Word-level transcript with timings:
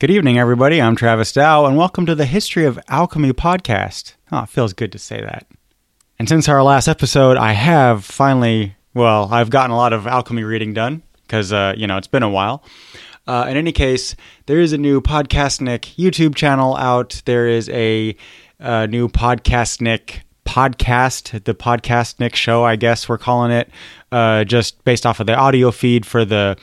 Good 0.00 0.10
evening, 0.10 0.38
everybody. 0.38 0.80
I'm 0.80 0.96
Travis 0.96 1.30
Dow, 1.30 1.66
and 1.66 1.76
welcome 1.76 2.06
to 2.06 2.14
the 2.14 2.24
History 2.24 2.64
of 2.64 2.80
Alchemy 2.88 3.34
podcast. 3.34 4.14
Oh, 4.32 4.44
it 4.44 4.48
feels 4.48 4.72
good 4.72 4.92
to 4.92 4.98
say 4.98 5.20
that. 5.20 5.46
And 6.18 6.26
since 6.26 6.48
our 6.48 6.62
last 6.62 6.88
episode, 6.88 7.36
I 7.36 7.52
have 7.52 8.02
finally, 8.02 8.76
well, 8.94 9.28
I've 9.30 9.50
gotten 9.50 9.72
a 9.72 9.76
lot 9.76 9.92
of 9.92 10.06
alchemy 10.06 10.42
reading 10.42 10.72
done 10.72 11.02
because, 11.24 11.52
uh, 11.52 11.74
you 11.76 11.86
know, 11.86 11.98
it's 11.98 12.06
been 12.06 12.22
a 12.22 12.30
while. 12.30 12.64
Uh, 13.26 13.44
in 13.50 13.58
any 13.58 13.72
case, 13.72 14.16
there 14.46 14.58
is 14.58 14.72
a 14.72 14.78
new 14.78 15.02
Podcastnik 15.02 15.94
YouTube 15.96 16.34
channel 16.34 16.78
out. 16.78 17.20
There 17.26 17.46
is 17.46 17.68
a, 17.68 18.16
uh 18.58 18.86
new 18.86 19.06
Podcastnik 19.06 20.20
podcast, 20.46 21.44
the 21.44 21.54
Podcastnik 21.54 22.34
show, 22.34 22.64
I 22.64 22.76
guess 22.76 23.06
we're 23.06 23.18
calling 23.18 23.52
it, 23.52 23.68
uh, 24.10 24.44
just 24.44 24.82
based 24.84 25.04
off 25.04 25.20
of 25.20 25.26
the 25.26 25.34
audio 25.34 25.70
feed 25.70 26.06
for 26.06 26.24
the 26.24 26.56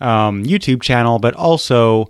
um, 0.00 0.44
YouTube 0.44 0.80
channel, 0.80 1.18
but 1.18 1.34
also 1.34 2.08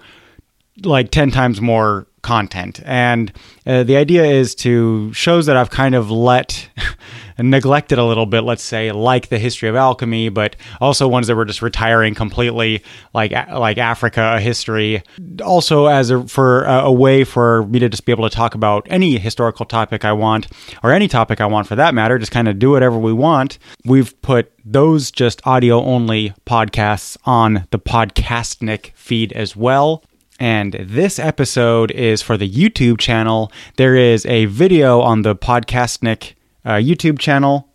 like 0.83 1.10
10 1.10 1.30
times 1.30 1.60
more 1.60 2.06
content. 2.25 2.80
And 2.84 3.33
uh, 3.67 3.84
the 3.84 3.97
idea 3.97 4.25
is 4.25 4.55
to 4.56 5.12
shows 5.12 5.47
that 5.47 5.56
I've 5.56 5.70
kind 5.70 5.94
of 5.94 6.11
let 6.11 6.69
neglected 7.39 7.98
a 7.98 8.05
little 8.05 8.27
bit, 8.27 8.41
let's 8.41 8.62
say, 8.62 8.91
like 8.91 9.28
the 9.28 9.39
history 9.39 9.69
of 9.69 9.77
alchemy, 9.77 10.31
but 10.31 10.56
also 10.81 11.06
ones 11.06 11.28
that 11.28 11.36
were 11.36 11.44
just 11.44 11.62
retiring 11.62 12.14
completely, 12.14 12.83
like 13.12 13.31
like 13.33 13.78
Africa, 13.78 14.41
history. 14.41 15.03
Also, 15.44 15.86
as 15.86 16.11
a, 16.11 16.27
for 16.27 16.64
a, 16.64 16.84
a 16.84 16.92
way 16.92 17.22
for 17.22 17.66
me 17.66 17.78
to 17.78 17.88
just 17.88 18.05
be 18.06 18.12
able 18.12 18.28
to 18.28 18.34
talk 18.34 18.55
about 18.55 18.86
any 18.91 19.19
historical 19.19 19.66
topic 19.66 20.05
I 20.05 20.12
want, 20.12 20.48
or 20.83 20.92
any 20.92 21.06
topic 21.06 21.41
I 21.41 21.47
want 21.47 21.69
for 21.69 21.77
that 21.77 21.94
matter, 21.94 22.19
just 22.19 22.33
kind 22.33 22.48
of 22.48 22.59
do 22.59 22.70
whatever 22.70 22.98
we 22.98 23.12
want. 23.12 23.59
We've 23.84 24.20
put 24.22 24.50
those 24.64 25.11
just 25.11 25.47
audio 25.47 25.83
only 25.83 26.33
podcasts 26.47 27.19
on 27.25 27.66
the 27.70 27.78
Podcastnik 27.78 28.92
feed 28.94 29.33
as 29.34 29.55
well. 29.55 30.03
And 30.40 30.72
this 30.80 31.18
episode 31.18 31.90
is 31.92 32.20
for 32.20 32.36
the 32.36 32.50
YouTube 32.50 32.98
channel. 32.98 33.52
There 33.77 33.94
is 33.94 34.27
a 34.27 34.46
video 34.46 35.00
on 35.00 35.22
the 35.22 35.36
Podcastnik 35.36 36.34
uh, 36.64 36.72
YouTube 36.72 37.18
channel, 37.18 37.68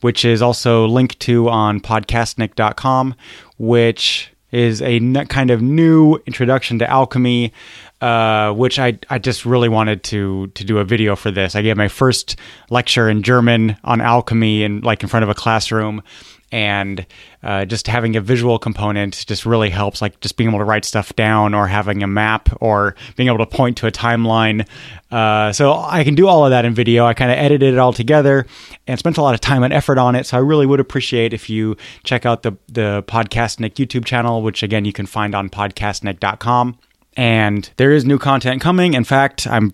which 0.00 0.24
is 0.24 0.40
also 0.40 0.86
linked 0.86 1.20
to 1.20 1.48
on 1.48 1.80
podcastnik.com, 1.80 3.14
which 3.58 4.30
is 4.50 4.80
a 4.80 4.96
n- 4.96 5.26
kind 5.26 5.50
of 5.50 5.60
new 5.60 6.16
introduction 6.26 6.78
to 6.78 6.88
alchemy. 6.88 7.52
Uh, 8.00 8.52
which 8.52 8.78
I, 8.78 8.96
I 9.10 9.18
just 9.18 9.44
really 9.44 9.68
wanted 9.68 10.04
to 10.04 10.46
to 10.46 10.62
do 10.62 10.78
a 10.78 10.84
video 10.84 11.16
for 11.16 11.32
this. 11.32 11.56
I 11.56 11.62
gave 11.62 11.76
my 11.76 11.88
first 11.88 12.36
lecture 12.70 13.08
in 13.08 13.24
German 13.24 13.76
on 13.82 14.00
alchemy 14.00 14.62
and 14.62 14.84
like 14.84 15.02
in 15.02 15.08
front 15.08 15.24
of 15.24 15.28
a 15.28 15.34
classroom, 15.34 16.04
and 16.50 17.06
uh, 17.42 17.64
just 17.64 17.86
having 17.86 18.16
a 18.16 18.20
visual 18.20 18.58
component 18.58 19.24
just 19.26 19.44
really 19.44 19.70
helps 19.70 20.00
like 20.00 20.18
just 20.20 20.36
being 20.36 20.48
able 20.48 20.58
to 20.58 20.64
write 20.64 20.84
stuff 20.84 21.14
down 21.14 21.54
or 21.54 21.66
having 21.66 22.02
a 22.02 22.06
map 22.06 22.48
or 22.60 22.94
being 23.16 23.28
able 23.28 23.38
to 23.38 23.46
point 23.46 23.76
to 23.76 23.86
a 23.86 23.90
timeline. 23.90 24.66
Uh, 25.10 25.52
so 25.52 25.72
i 25.74 26.04
can 26.04 26.14
do 26.14 26.26
all 26.26 26.44
of 26.44 26.50
that 26.50 26.64
in 26.64 26.74
video. 26.74 27.04
I 27.04 27.14
kind 27.14 27.30
of 27.30 27.38
edited 27.38 27.74
it 27.74 27.78
all 27.78 27.92
together 27.92 28.46
and 28.86 28.98
spent 28.98 29.18
a 29.18 29.22
lot 29.22 29.34
of 29.34 29.40
time 29.40 29.62
and 29.62 29.72
effort 29.72 29.98
on 29.98 30.14
it. 30.14 30.24
So 30.26 30.36
i 30.36 30.40
really 30.40 30.66
would 30.66 30.80
appreciate 30.80 31.32
if 31.32 31.50
you 31.50 31.76
check 32.04 32.24
out 32.24 32.42
the, 32.42 32.56
the 32.68 33.04
podcastnik 33.06 33.74
youtube 33.74 34.04
channel 34.04 34.42
which 34.42 34.62
again 34.62 34.84
you 34.84 34.92
can 34.92 35.06
find 35.06 35.34
on 35.34 35.48
podcastnik.com 35.50 36.78
and 37.16 37.70
there 37.76 37.92
is 37.92 38.04
new 38.04 38.18
content 38.18 38.60
coming. 38.60 38.94
In 38.94 39.04
fact 39.04 39.46
i'm 39.46 39.72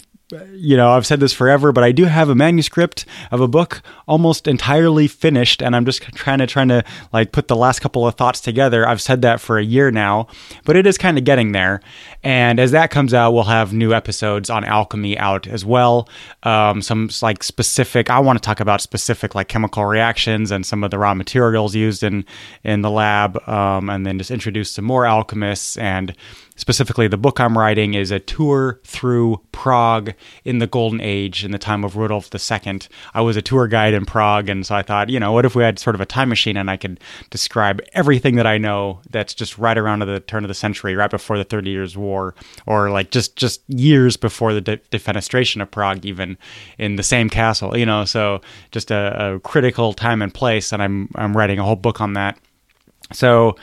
you 0.53 0.77
know, 0.77 0.91
I've 0.91 1.07
said 1.07 1.21
this 1.21 1.33
forever, 1.33 1.73
but 1.73 1.85
I 1.85 1.93
do 1.93 2.05
have 2.05 2.29
a 2.29 2.35
manuscript 2.35 3.05
of 3.31 3.41
a 3.41 3.49
book 3.49 3.83
almost 4.07 4.47
entirely 4.47 5.07
finished, 5.07 5.63
and 5.63 5.75
I'm 5.75 5.85
just 5.85 6.03
trying 6.03 6.39
to 6.39 6.47
trying 6.47 6.69
to 6.69 6.85
like 7.13 7.33
put 7.33 7.49
the 7.49 7.57
last 7.57 7.81
couple 7.81 8.07
of 8.07 8.15
thoughts 8.15 8.41
together. 8.41 8.87
I've 8.87 9.01
said 9.01 9.23
that 9.23 9.41
for 9.41 9.59
a 9.59 9.65
year 9.65 9.91
now, 9.91 10.29
but 10.65 10.77
it 10.77 10.87
is 10.87 10.99
kind 10.99 11.19
of 11.19 11.25
getting 11.25 11.53
there. 11.53 11.81
And 12.23 12.59
as 12.59 12.71
that 12.71 12.91
comes 12.91 13.13
out, 13.13 13.33
we'll 13.33 13.45
have 13.45 13.73
new 13.73 13.93
episodes 13.93 14.51
on 14.51 14.65
alchemy 14.65 15.19
out 15.19 15.47
as 15.47 15.65
well. 15.65 16.09
Um, 16.43 16.83
some 16.83 17.11
like 17.23 17.43
specific. 17.43 18.11
I 18.11 18.19
want 18.19 18.39
to 18.39 18.45
talk 18.45 18.61
about 18.61 18.81
specific 18.81 19.35
like 19.35 19.49
chemical 19.49 19.85
reactions 19.85 20.51
and 20.51 20.65
some 20.65 20.85
of 20.85 20.91
the 20.91 20.99
raw 20.99 21.15
materials 21.15 21.75
used 21.75 22.03
in 22.03 22.25
in 22.63 22.83
the 22.83 22.91
lab, 22.91 23.37
um, 23.49 23.91
and 23.91 24.07
then 24.07 24.19
just 24.19 24.31
introduce 24.31 24.71
some 24.71 24.85
more 24.85 25.07
alchemists 25.07 25.77
and 25.77 26.15
specifically 26.57 27.09
the 27.09 27.17
book 27.17 27.41
I'm 27.41 27.59
writing 27.59 27.95
is 27.95 28.11
a 28.11 28.21
tour 28.21 28.81
through 28.85 29.41
Prague 29.53 30.15
in 30.45 30.59
the 30.59 30.67
Golden 30.67 31.01
Age 31.01 31.45
in 31.45 31.51
the 31.51 31.59
time 31.59 31.85
of 31.85 31.97
Rudolf 31.97 32.31
II. 32.33 32.81
I 33.13 33.21
was 33.21 33.37
a 33.37 33.43
tour 33.43 33.67
guide 33.67 33.95
in 33.95 34.07
Prague, 34.07 34.49
and 34.49 34.65
so 34.65 34.75
I 34.75 34.83
thought, 34.83 35.09
you 35.09 35.19
know, 35.19 35.33
what 35.33 35.45
if 35.45 35.55
we 35.55 35.65
had 35.65 35.79
sort 35.79 35.95
of 35.95 36.01
a 36.01 36.07
time 36.07 36.29
machine 36.29 36.57
and 36.57 36.71
I 36.71 36.77
could 36.77 37.01
describe 37.31 37.81
everything 37.93 38.37
that 38.37 38.47
I 38.47 38.59
know 38.59 39.01
that's 39.11 39.35
just 39.35 39.59
right 39.59 39.77
around 39.77 40.01
the 40.01 40.21
turn 40.21 40.45
of 40.45 40.49
the 40.49 40.55
century, 40.55 40.95
right 40.95 41.11
before 41.11 41.39
the 41.39 41.45
Thirty 41.45 41.71
Years' 41.71 41.97
War, 41.97 42.35
or 42.67 42.91
like 42.91 43.11
just 43.11 43.37
just 43.37 43.63
years 43.69 44.17
before 44.17 44.53
the 44.53 44.61
de- 44.61 44.77
defenestration 44.77 45.61
of 45.61 45.71
Prague, 45.71 46.05
even 46.05 46.39
in 46.79 46.97
the 46.97 47.03
same 47.03 47.29
castle, 47.29 47.77
you 47.77 47.87
know. 47.87 48.05
So 48.05 48.41
just 48.71 48.91
a, 48.91 49.35
a 49.35 49.41
critical 49.41 49.93
time 49.93 50.23
and 50.23 50.33
place, 50.33 50.73
and 50.73 50.83
I'm 50.83 51.09
I'm 51.17 51.37
writing 51.37 51.59
a 51.59 51.65
whole 51.65 51.77
book 51.77 52.01
on 52.01 52.13
that. 52.15 52.39
So 53.13 53.57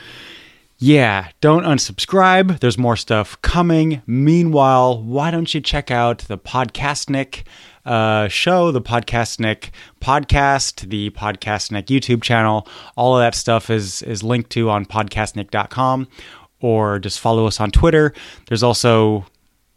yeah, 0.84 1.28
don't 1.42 1.62
unsubscribe. 1.62 2.60
There's 2.60 2.78
more 2.80 2.96
stuff 2.96 3.40
coming. 3.44 4.02
Meanwhile, 4.08 5.04
why 5.04 5.30
don't 5.30 5.54
you 5.54 5.62
check 5.62 5.92
out 5.92 6.20
the 6.28 6.40
Podcastnik 6.40 7.44
uh, 7.86 8.28
show, 8.30 8.72
the 8.72 8.82
Podcastnik 8.82 9.70
podcast, 10.02 10.90
the 10.90 11.12
Podcastnik 11.12 11.86
YouTube 11.86 12.24
channel? 12.24 12.68
All 12.98 13.16
of 13.16 13.22
that 13.22 13.36
stuff 13.36 13.70
is 13.70 14.02
is 14.02 14.24
linked 14.24 14.50
to 14.54 14.72
on 14.72 14.88
podcastnik.com 14.88 16.08
or 16.62 16.98
just 16.98 17.20
follow 17.20 17.46
us 17.46 17.60
on 17.60 17.70
Twitter. 17.70 18.12
There's 18.48 18.64
also 18.64 19.28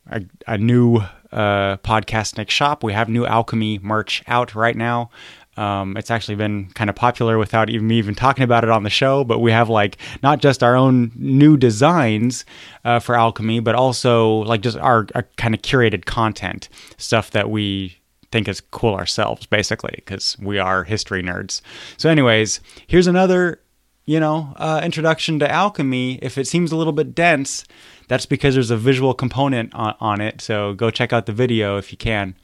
a, 0.07 0.23
a 0.47 0.57
new 0.57 1.03
uh, 1.31 1.77
Podcastnik 1.85 2.49
shop. 2.49 2.83
We 2.83 2.95
have 2.95 3.11
new 3.11 3.27
alchemy 3.27 3.79
merch 3.83 4.23
out 4.27 4.55
right 4.55 4.77
now. 4.77 5.11
Um, 5.57 5.97
it's 5.97 6.11
actually 6.11 6.35
been 6.35 6.71
kind 6.75 6.91
of 6.91 6.97
popular 6.97 7.39
without 7.39 7.71
even 7.71 7.87
me 7.87 7.97
even 7.99 8.15
talking 8.15 8.45
about 8.45 8.65
it 8.65 8.71
on 8.71 8.83
the 8.83 8.91
show. 8.91 9.25
But 9.25 9.39
we 9.39 9.53
have 9.53 9.69
like 9.69 9.99
not 10.23 10.41
just 10.41 10.63
our 10.63 10.77
own 10.77 11.13
new 11.15 11.57
designs 11.57 12.45
uh, 12.85 12.99
for 12.99 13.15
alchemy, 13.15 13.61
but 13.61 13.75
also 13.75 14.39
like 14.39 14.61
just 14.61 14.77
our, 14.79 15.07
our 15.15 15.23
kind 15.37 15.55
of 15.55 15.63
curated 15.63 16.05
content 16.05 16.69
stuff 16.97 17.31
that 17.33 17.51
we 17.51 17.97
think 18.33 18.49
is 18.49 18.61
cool 18.61 18.95
ourselves, 18.95 19.47
basically, 19.47 19.95
because 19.97 20.37
we 20.41 20.59
are 20.59 20.83
history 20.83 21.23
nerds. 21.23 21.61
So, 21.97 22.11
anyways, 22.11 22.61
here's 22.87 23.07
another 23.07 23.61
you 24.07 24.21
know 24.21 24.53
uh, 24.57 24.81
introduction 24.85 25.39
to 25.39 25.51
alchemy. 25.51 26.19
If 26.21 26.37
it 26.37 26.47
seems 26.47 26.73
a 26.73 26.77
little 26.77 26.93
bit 26.93 27.15
dense, 27.15 27.65
that's 28.09 28.27
because 28.27 28.55
there's 28.55 28.71
a 28.71 28.77
visual 28.77 29.15
component 29.15 29.75
on, 29.75 29.95
on 30.01 30.21
it. 30.21 30.41
So 30.41 30.75
go 30.75 30.91
check 30.91 31.13
out 31.13 31.27
the 31.27 31.33
video 31.33 31.79
if 31.79 31.93
you 31.93 31.99
can. 31.99 32.35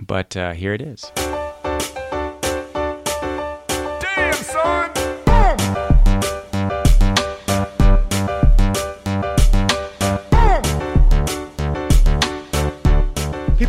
But 0.00 0.36
uh, 0.36 0.52
here 0.52 0.72
it 0.72 0.80
is. 0.80 1.10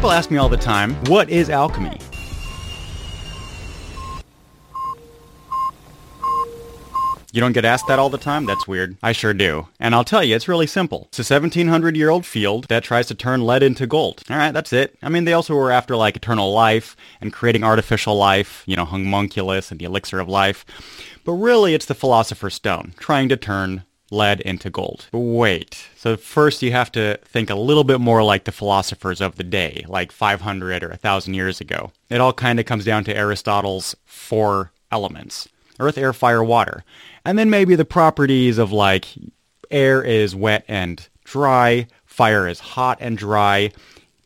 People 0.02 0.14
ask 0.14 0.32
me 0.32 0.38
all 0.38 0.50
the 0.50 0.58
time, 0.58 0.96
what 1.06 1.30
is 1.30 1.52
alchemy? 1.52 1.96
You 7.32 7.40
don't 7.40 7.52
get 7.52 7.66
asked 7.66 7.86
that 7.88 8.00
all 8.00 8.10
the 8.10 8.18
time? 8.18 8.48
That's 8.48 8.68
weird. 8.68 8.98
I 9.04 9.12
sure 9.12 9.36
do. 9.36 9.68
And 9.80 9.94
I'll 9.94 10.04
tell 10.04 10.24
you, 10.24 10.36
it's 10.36 10.48
really 10.48 10.66
simple. 10.66 11.04
It's 11.10 11.20
a 11.20 11.34
1700 11.34 11.96
year 11.96 12.10
old 12.10 12.26
field 12.26 12.66
that 12.68 12.84
tries 12.84 13.06
to 13.10 13.14
turn 13.14 13.42
lead 13.46 13.62
into 13.62 13.86
gold. 13.86 14.24
Alright, 14.28 14.56
that's 14.56 14.74
it. 14.74 14.98
I 15.04 15.10
mean, 15.10 15.26
they 15.26 15.34
also 15.34 15.54
were 15.54 15.72
after 15.72 15.96
like 15.96 16.16
eternal 16.16 16.52
life 16.52 16.98
and 17.22 17.32
creating 17.32 17.64
artificial 17.64 18.16
life, 18.16 18.64
you 18.66 18.76
know, 18.76 18.86
homunculus 18.86 19.70
and 19.70 19.80
the 19.80 19.86
elixir 19.86 20.20
of 20.20 20.28
life. 20.28 20.66
But 21.24 21.34
really, 21.34 21.76
it's 21.76 21.86
the 21.86 21.94
philosopher's 21.94 22.56
stone, 22.56 22.96
trying 22.98 23.30
to 23.30 23.38
turn 23.38 23.84
lead 24.12 24.42
into 24.42 24.70
gold. 24.70 25.08
Wait. 25.12 25.88
So 25.96 26.18
first 26.18 26.62
you 26.62 26.72
have 26.72 26.92
to 26.92 27.18
think 27.24 27.50
a 27.50 27.56
little 27.56 27.84
bit 27.84 28.00
more 28.00 28.24
like 28.24 28.44
the 28.44 28.52
philosophers 28.52 29.22
of 29.22 29.38
the 29.38 29.44
day, 29.44 29.86
like 29.88 30.12
500 30.12 30.84
or 30.84 30.90
1000 30.90 31.34
years 31.34 31.62
ago. 31.62 31.92
It 32.10 32.22
all 32.22 32.34
kind 32.34 32.60
of 32.60 32.66
comes 32.66 32.86
down 32.86 33.04
to 33.06 33.16
Aristotle's 33.16 33.96
four 34.06 34.72
elements. 34.92 35.48
Earth, 35.80 35.98
air, 35.98 36.14
fire, 36.14 36.44
water. 36.44 36.84
And 37.26 37.40
then 37.40 37.50
maybe 37.50 37.76
the 37.76 37.86
properties 37.86 38.58
of 38.58 38.72
like 38.72 39.08
air 39.72 40.04
is 40.04 40.36
wet 40.36 40.66
and 40.68 41.08
dry, 41.24 41.88
fire 42.06 42.48
is 42.48 42.60
hot 42.60 42.98
and 43.00 43.18
dry. 43.18 43.72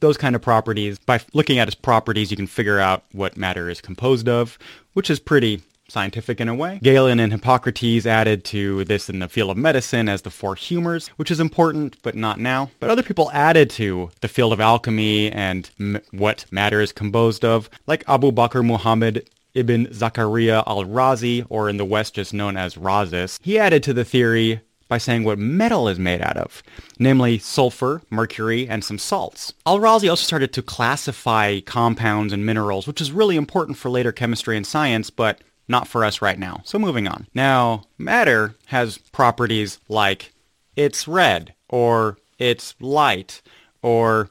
Those 0.02 0.18
kind 0.18 0.36
of 0.36 0.42
properties. 0.42 1.00
By 1.00 1.22
looking 1.34 1.58
at 1.58 1.68
its 1.68 1.76
properties, 1.76 2.30
you 2.30 2.38
can 2.38 2.48
figure 2.48 2.80
out 2.80 3.04
what 3.14 3.38
matter 3.38 3.70
is 3.70 3.80
composed 3.80 4.28
of, 4.28 4.58
which 4.94 5.10
is 5.10 5.20
pretty 5.20 5.62
scientific 5.88 6.42
in 6.42 6.48
a 6.48 6.56
way. 6.56 6.80
Galen 6.82 7.20
and 7.20 7.32
Hippocrates 7.32 8.06
added 8.06 8.44
to 8.46 8.84
this 8.86 9.10
in 9.10 9.20
the 9.20 9.30
field 9.30 9.52
of 9.52 9.58
medicine 9.58 10.10
as 10.10 10.24
the 10.24 10.30
four 10.30 10.56
humors, 10.56 11.08
which 11.10 11.32
is 11.32 11.40
important, 11.40 12.02
but 12.02 12.16
not 12.16 12.40
now. 12.40 12.72
But 12.80 12.90
other 12.90 13.04
people 13.04 13.32
added 13.32 13.70
to 13.72 14.10
the 14.22 14.28
field 14.28 14.54
of 14.54 14.60
alchemy 14.60 15.32
and 15.32 15.70
m- 15.80 16.02
what 16.12 16.46
matter 16.52 16.82
is 16.82 16.92
composed 16.92 17.46
of, 17.46 17.70
like 17.88 18.04
Abu 18.08 18.32
Bakr 18.32 18.66
Muhammad 18.66 19.30
ibn 19.54 19.86
Zakaria 19.88 20.64
al-Razi, 20.68 21.46
or 21.50 21.70
in 21.70 21.78
the 21.78 21.86
West 21.86 22.16
just 22.16 22.34
known 22.34 22.58
as 22.58 22.76
Rhazes. 22.76 23.40
He 23.42 23.58
added 23.58 23.84
to 23.84 23.94
the 23.94 24.04
theory 24.04 24.60
by 24.88 24.98
saying 24.98 25.24
what 25.24 25.40
metal 25.40 25.88
is 25.88 25.98
made 25.98 26.22
out 26.22 26.38
of, 26.38 26.62
namely 27.00 27.40
sulfur, 27.40 28.02
mercury, 28.10 28.68
and 28.68 28.84
some 28.84 29.00
salts. 29.00 29.54
Al-Razi 29.66 30.10
also 30.10 30.24
started 30.24 30.54
to 30.54 30.62
classify 30.62 31.60
compounds 31.62 32.34
and 32.34 32.46
minerals, 32.46 32.86
which 32.86 33.02
is 33.02 33.12
really 33.12 33.36
important 33.36 33.78
for 33.78 33.90
later 33.90 34.12
chemistry 34.12 34.58
and 34.58 34.68
science, 34.68 35.10
but 35.10 35.40
not 35.68 35.88
for 35.88 36.04
us 36.04 36.22
right 36.22 36.40
now. 36.40 36.62
So 36.64 36.78
moving 36.78 37.08
on. 37.08 37.28
Now, 37.34 37.84
matter 37.98 38.56
has 38.68 38.98
properties 38.98 39.80
like 39.88 40.34
it's 40.76 41.08
red, 41.08 41.54
or 41.70 42.18
it's 42.38 42.76
light, 42.80 43.42
or 43.82 44.30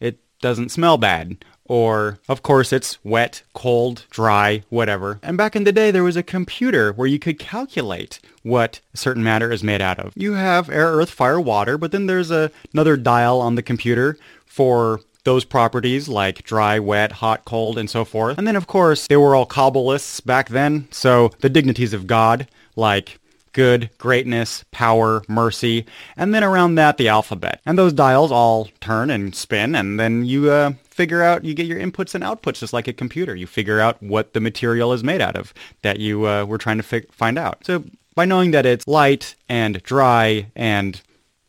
it 0.00 0.18
doesn't 0.40 0.70
smell 0.70 0.98
bad, 0.98 1.44
or 1.64 2.18
of 2.28 2.42
course 2.42 2.72
it's 2.72 2.98
wet, 3.04 3.42
cold, 3.54 4.06
dry, 4.10 4.64
whatever. 4.70 5.20
And 5.22 5.36
back 5.36 5.54
in 5.54 5.64
the 5.64 5.72
day 5.72 5.90
there 5.90 6.04
was 6.04 6.16
a 6.16 6.22
computer 6.22 6.92
where 6.92 7.06
you 7.06 7.18
could 7.18 7.38
calculate 7.38 8.20
what 8.42 8.80
certain 8.94 9.22
matter 9.22 9.52
is 9.52 9.62
made 9.62 9.82
out 9.82 9.98
of. 9.98 10.12
You 10.16 10.34
have 10.34 10.68
air, 10.70 10.88
earth, 10.88 11.10
fire, 11.10 11.40
water, 11.40 11.78
but 11.78 11.92
then 11.92 12.06
there's 12.06 12.30
a, 12.30 12.50
another 12.72 12.96
dial 12.96 13.40
on 13.40 13.54
the 13.54 13.62
computer 13.62 14.18
for 14.46 15.00
those 15.28 15.44
properties 15.44 16.08
like 16.08 16.42
dry, 16.42 16.78
wet, 16.78 17.12
hot, 17.12 17.44
cold, 17.44 17.76
and 17.76 17.90
so 17.90 18.02
forth. 18.02 18.38
And 18.38 18.46
then, 18.46 18.56
of 18.56 18.66
course, 18.66 19.06
they 19.08 19.18
were 19.18 19.34
all 19.34 19.44
Kabbalists 19.46 20.24
back 20.24 20.48
then, 20.48 20.88
so 20.90 21.32
the 21.40 21.50
dignities 21.50 21.92
of 21.92 22.06
God, 22.06 22.48
like 22.76 23.18
good, 23.52 23.90
greatness, 23.98 24.64
power, 24.70 25.22
mercy, 25.28 25.84
and 26.16 26.32
then 26.32 26.42
around 26.42 26.76
that, 26.76 26.96
the 26.96 27.08
alphabet. 27.08 27.60
And 27.66 27.78
those 27.78 27.92
dials 27.92 28.32
all 28.32 28.68
turn 28.80 29.10
and 29.10 29.34
spin, 29.34 29.74
and 29.74 30.00
then 30.00 30.24
you 30.24 30.50
uh, 30.50 30.72
figure 30.88 31.22
out, 31.22 31.44
you 31.44 31.52
get 31.52 31.66
your 31.66 31.78
inputs 31.78 32.14
and 32.14 32.24
outputs 32.24 32.60
just 32.60 32.72
like 32.72 32.88
a 32.88 32.94
computer. 32.94 33.36
You 33.36 33.46
figure 33.46 33.80
out 33.80 34.02
what 34.02 34.32
the 34.32 34.40
material 34.40 34.94
is 34.94 35.04
made 35.04 35.20
out 35.20 35.36
of 35.36 35.52
that 35.82 36.00
you 36.00 36.26
uh, 36.26 36.46
were 36.46 36.56
trying 36.56 36.78
to 36.78 36.82
fi- 36.82 37.06
find 37.10 37.38
out. 37.38 37.66
So 37.66 37.84
by 38.14 38.24
knowing 38.24 38.52
that 38.52 38.64
it's 38.64 38.86
light 38.88 39.34
and 39.46 39.82
dry 39.82 40.46
and 40.56 41.02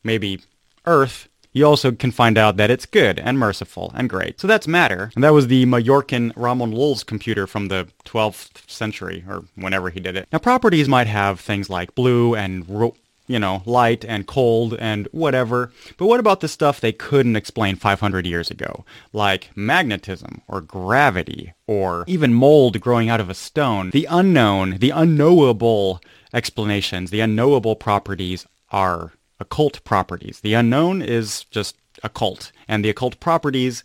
maybe 0.04 0.42
earth, 0.86 1.30
you 1.51 1.66
also 1.66 1.92
can 1.92 2.12
find 2.12 2.38
out 2.38 2.57
that 2.57 2.69
it's 2.69 2.86
good 2.86 3.19
and 3.19 3.40
merciful 3.40 3.92
and 3.96 4.10
great. 4.10 4.40
So 4.40 4.48
that's 4.48 4.68
matter. 4.68 5.12
And 5.16 5.24
that 5.24 5.34
was 5.34 5.48
the 5.48 5.66
Mallorcan 5.66 6.31
Ramon 6.36 6.72
Lull's 6.72 7.04
computer 7.04 7.48
from 7.48 7.68
the 7.68 7.88
12th 8.06 8.69
century 8.69 9.24
or 9.28 9.46
whenever 9.56 9.90
he 9.90 10.00
did 10.00 10.16
it. 10.16 10.28
Now 10.31 10.40
properties 10.40 10.88
might 10.88 11.07
have 11.07 11.40
things 11.40 11.69
like 11.69 11.96
blue 11.96 12.36
and 12.36 12.68
ro- 12.69 12.96
you 13.28 13.38
know, 13.38 13.62
light 13.68 14.04
and 14.04 14.25
cold 14.25 14.75
and 14.80 15.07
whatever. 15.12 15.72
But 15.98 16.07
what 16.07 16.19
about 16.19 16.40
the 16.40 16.48
stuff 16.48 16.81
they 16.81 16.92
couldn't 16.92 17.36
explain 17.36 17.75
500 17.75 18.25
years 18.25 18.50
ago? 18.50 18.86
Like 19.13 19.51
magnetism 19.56 20.42
or 20.48 20.62
gravity 20.62 21.54
or 21.68 22.04
even 22.07 22.34
mold 22.34 22.81
growing 22.81 23.07
out 23.07 23.22
of 23.22 23.30
a 23.30 23.36
stone. 23.36 23.92
The 23.92 24.07
unknown, 24.10 24.80
the 24.80 24.90
unknowable 24.90 26.01
explanations, 26.34 27.12
the 27.12 27.19
unknowable 27.19 27.75
properties 27.75 28.48
are 28.72 29.13
occult 29.39 29.83
properties. 29.83 30.41
The 30.41 30.53
unknown 30.53 31.01
is 31.01 31.45
just 31.45 31.75
occult, 32.03 32.51
and 32.68 32.83
the 32.83 32.89
occult 32.89 33.19
properties 33.19 33.83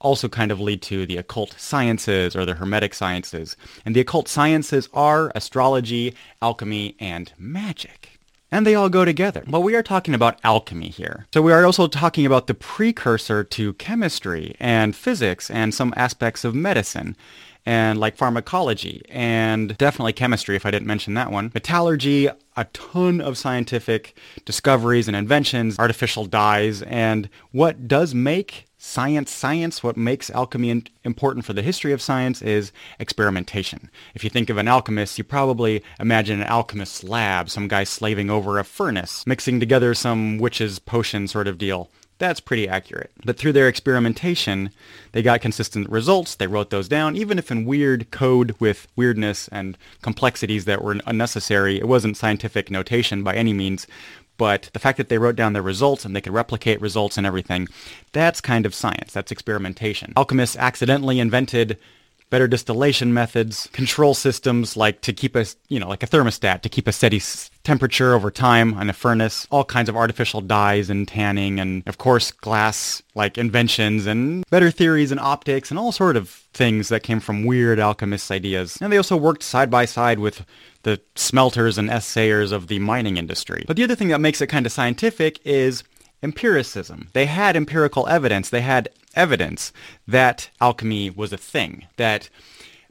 also 0.00 0.28
kind 0.28 0.52
of 0.52 0.60
lead 0.60 0.82
to 0.82 1.06
the 1.06 1.16
occult 1.16 1.54
sciences 1.58 2.36
or 2.36 2.44
the 2.44 2.54
hermetic 2.54 2.94
sciences. 2.94 3.56
And 3.84 3.96
the 3.96 4.00
occult 4.00 4.28
sciences 4.28 4.88
are 4.94 5.32
astrology, 5.34 6.14
alchemy, 6.40 6.94
and 7.00 7.32
magic. 7.36 8.18
And 8.50 8.66
they 8.66 8.74
all 8.74 8.88
go 8.88 9.04
together. 9.04 9.44
But 9.46 9.60
we 9.60 9.74
are 9.74 9.82
talking 9.82 10.14
about 10.14 10.38
alchemy 10.42 10.88
here. 10.88 11.26
So 11.34 11.42
we 11.42 11.52
are 11.52 11.66
also 11.66 11.86
talking 11.86 12.24
about 12.24 12.46
the 12.46 12.54
precursor 12.54 13.44
to 13.44 13.74
chemistry 13.74 14.56
and 14.58 14.96
physics 14.96 15.50
and 15.50 15.74
some 15.74 15.92
aspects 15.96 16.44
of 16.44 16.54
medicine 16.54 17.14
and 17.68 18.00
like 18.00 18.16
pharmacology 18.16 19.02
and 19.10 19.76
definitely 19.76 20.14
chemistry 20.14 20.56
if 20.56 20.64
I 20.64 20.70
didn't 20.70 20.86
mention 20.86 21.12
that 21.14 21.30
one. 21.30 21.50
Metallurgy, 21.52 22.28
a 22.56 22.64
ton 22.72 23.20
of 23.20 23.36
scientific 23.36 24.16
discoveries 24.46 25.06
and 25.06 25.14
inventions, 25.14 25.78
artificial 25.78 26.24
dyes, 26.24 26.80
and 26.80 27.28
what 27.52 27.86
does 27.86 28.14
make 28.14 28.64
science 28.78 29.30
science, 29.30 29.82
what 29.82 29.98
makes 29.98 30.30
alchemy 30.30 30.82
important 31.04 31.44
for 31.44 31.52
the 31.52 31.60
history 31.60 31.92
of 31.92 32.00
science 32.00 32.40
is 32.40 32.72
experimentation. 32.98 33.90
If 34.14 34.24
you 34.24 34.30
think 34.30 34.48
of 34.48 34.56
an 34.56 34.66
alchemist, 34.66 35.18
you 35.18 35.24
probably 35.24 35.82
imagine 36.00 36.40
an 36.40 36.46
alchemist's 36.46 37.04
lab, 37.04 37.50
some 37.50 37.68
guy 37.68 37.84
slaving 37.84 38.30
over 38.30 38.58
a 38.58 38.64
furnace, 38.64 39.26
mixing 39.26 39.60
together 39.60 39.92
some 39.92 40.38
witch's 40.38 40.78
potion 40.78 41.28
sort 41.28 41.46
of 41.46 41.58
deal. 41.58 41.90
That's 42.18 42.40
pretty 42.40 42.68
accurate. 42.68 43.12
But 43.24 43.38
through 43.38 43.52
their 43.52 43.68
experimentation, 43.68 44.70
they 45.12 45.22
got 45.22 45.40
consistent 45.40 45.88
results. 45.88 46.34
They 46.34 46.48
wrote 46.48 46.70
those 46.70 46.88
down, 46.88 47.16
even 47.16 47.38
if 47.38 47.50
in 47.50 47.64
weird 47.64 48.10
code 48.10 48.56
with 48.58 48.88
weirdness 48.96 49.48
and 49.48 49.78
complexities 50.02 50.64
that 50.64 50.82
were 50.82 50.96
unnecessary. 51.06 51.78
It 51.78 51.86
wasn't 51.86 52.16
scientific 52.16 52.70
notation 52.70 53.22
by 53.22 53.34
any 53.34 53.52
means. 53.52 53.86
But 54.36 54.70
the 54.72 54.78
fact 54.78 54.98
that 54.98 55.08
they 55.08 55.18
wrote 55.18 55.36
down 55.36 55.52
their 55.52 55.62
results 55.62 56.04
and 56.04 56.14
they 56.14 56.20
could 56.20 56.32
replicate 56.32 56.80
results 56.80 57.18
and 57.18 57.26
everything, 57.26 57.68
that's 58.12 58.40
kind 58.40 58.66
of 58.66 58.74
science. 58.74 59.12
That's 59.12 59.32
experimentation. 59.32 60.12
Alchemists 60.16 60.56
accidentally 60.56 61.18
invented 61.18 61.76
better 62.30 62.46
distillation 62.48 63.14
methods, 63.14 63.68
control 63.72 64.14
systems 64.14 64.76
like 64.76 65.00
to 65.02 65.12
keep 65.12 65.34
a, 65.34 65.44
you 65.68 65.78
know, 65.78 65.88
like 65.88 66.02
a 66.02 66.06
thermostat 66.06 66.62
to 66.62 66.68
keep 66.68 66.86
a 66.86 66.92
steady 66.92 67.20
temperature 67.64 68.14
over 68.14 68.30
time 68.30 68.74
on 68.74 68.90
a 68.90 68.92
furnace, 68.92 69.46
all 69.50 69.64
kinds 69.64 69.88
of 69.88 69.96
artificial 69.96 70.40
dyes 70.40 70.90
and 70.90 71.08
tanning, 71.08 71.60
and 71.60 71.82
of 71.86 71.98
course 71.98 72.30
glass 72.30 73.02
like 73.14 73.38
inventions 73.38 74.06
and 74.06 74.44
better 74.50 74.70
theories 74.70 75.10
and 75.10 75.20
optics 75.20 75.70
and 75.70 75.78
all 75.78 75.92
sort 75.92 76.16
of 76.16 76.28
things 76.54 76.88
that 76.88 77.02
came 77.02 77.20
from 77.20 77.44
weird 77.44 77.78
alchemists' 77.78 78.30
ideas. 78.30 78.78
And 78.80 78.92
they 78.92 78.96
also 78.96 79.16
worked 79.16 79.42
side 79.42 79.70
by 79.70 79.84
side 79.84 80.18
with 80.18 80.44
the 80.82 81.00
smelters 81.16 81.78
and 81.78 81.90
assayers 81.90 82.52
of 82.52 82.68
the 82.68 82.78
mining 82.78 83.16
industry. 83.16 83.64
But 83.66 83.76
the 83.76 83.84
other 83.84 83.94
thing 83.94 84.08
that 84.08 84.20
makes 84.20 84.40
it 84.40 84.46
kind 84.46 84.66
of 84.66 84.72
scientific 84.72 85.40
is 85.44 85.82
empiricism. 86.22 87.08
They 87.12 87.26
had 87.26 87.56
empirical 87.56 88.06
evidence. 88.08 88.50
They 88.50 88.60
had 88.60 88.88
evidence 89.18 89.72
that 90.06 90.48
alchemy 90.60 91.10
was 91.10 91.32
a 91.32 91.36
thing, 91.36 91.86
that 91.96 92.30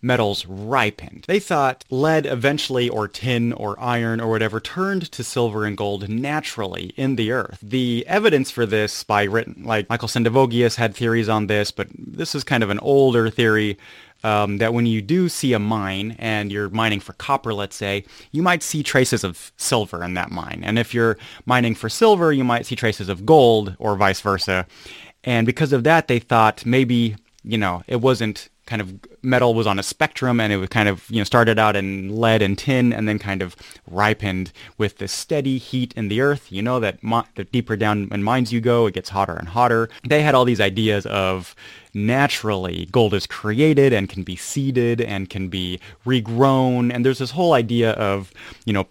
metals 0.02 0.46
ripened. 0.46 1.26
They 1.28 1.40
thought 1.40 1.84
lead 1.90 2.26
eventually, 2.26 2.88
or 2.88 3.08
tin, 3.08 3.54
or 3.54 3.80
iron, 3.80 4.22
or 4.22 4.30
whatever, 4.30 4.60
turned 4.60 5.12
to 5.12 5.24
silver 5.24 5.66
and 5.66 5.76
gold 5.76 6.08
naturally 6.08 6.94
in 6.96 7.16
the 7.16 7.32
earth. 7.32 7.60
The 7.64 8.06
evidence 8.08 8.52
for 8.52 8.66
this 8.66 9.04
by 9.04 9.24
written, 9.24 9.64
like 9.64 9.90
Michael 9.90 10.08
Sendivogius 10.08 10.76
had 10.76 10.96
theories 10.96 11.30
on 11.30 11.48
this, 11.48 11.72
but 11.72 11.88
this 11.98 12.36
is 12.36 12.44
kind 12.44 12.64
of 12.64 12.70
an 12.70 12.80
older 12.80 13.30
theory 13.30 13.78
um, 14.24 14.58
that 14.58 14.74
when 14.74 14.86
you 14.86 15.02
do 15.02 15.30
see 15.30 15.54
a 15.54 15.60
mine 15.60 16.16
and 16.20 16.52
you're 16.52 16.70
mining 16.70 17.00
for 17.00 17.14
copper, 17.14 17.54
let's 17.54 17.76
say, 17.76 18.04
you 18.32 18.42
might 18.42 18.64
see 18.64 18.84
traces 18.84 19.24
of 19.24 19.52
silver 19.58 20.04
in 20.04 20.16
that 20.16 20.32
mine. 20.32 20.62
And 20.64 20.80
if 20.80 20.94
you're 20.94 21.18
mining 21.46 21.76
for 21.76 21.90
silver, 21.90 22.34
you 22.34 22.44
might 22.44 22.66
see 22.66 22.76
traces 22.76 23.10
of 23.10 23.26
gold 23.26 23.76
or 23.80 23.96
vice 23.96 24.22
versa. 24.22 24.66
And 25.28 25.46
because 25.46 25.74
of 25.74 25.84
that, 25.84 26.08
they 26.08 26.20
thought 26.20 26.66
maybe, 26.66 27.18
you 27.44 27.58
know, 27.58 27.84
it 27.86 27.98
wasn't 27.98 28.48
kind 28.66 28.82
of 28.82 28.98
metal 29.22 29.54
was 29.54 29.68
on 29.68 29.78
a 29.78 29.84
spectrum 29.84 30.40
and 30.40 30.54
it 30.54 30.58
was 30.58 30.70
kind 30.70 30.88
of, 30.88 31.10
you 31.10 31.18
know, 31.18 31.26
started 31.26 31.60
out 31.60 31.76
in 31.76 32.16
lead 32.16 32.42
and 32.42 32.58
tin 32.58 32.94
and 32.94 33.10
then 33.10 33.20
kind 33.20 33.42
of 33.42 33.54
ripened 33.90 34.54
with 34.78 35.00
the 35.00 35.08
steady 35.08 35.58
heat 35.58 35.94
in 35.98 36.08
the 36.08 36.22
earth. 36.22 36.50
You 36.50 36.62
know 36.62 36.80
that 36.80 37.04
mo- 37.04 37.26
the 37.36 37.44
deeper 37.44 37.76
down 37.76 38.08
in 38.10 38.24
mines 38.24 38.54
you 38.54 38.62
go, 38.62 38.88
it 38.88 38.94
gets 38.94 39.10
hotter 39.10 39.36
and 39.36 39.50
hotter. 39.50 39.90
They 40.08 40.22
had 40.22 40.34
all 40.34 40.46
these 40.46 40.62
ideas 40.62 41.06
of 41.08 41.56
naturally 41.94 42.88
gold 42.94 43.14
is 43.14 43.28
created 43.28 43.92
and 43.92 44.08
can 44.08 44.24
be 44.24 44.38
seeded 44.38 45.02
and 45.02 45.30
can 45.30 45.50
be 45.50 45.82
regrown. 46.06 46.94
And 46.94 47.06
there's 47.06 47.20
this 47.20 47.32
whole 47.32 47.52
idea 47.52 47.92
of, 47.92 48.32
you 48.64 48.72
know, 48.72 48.88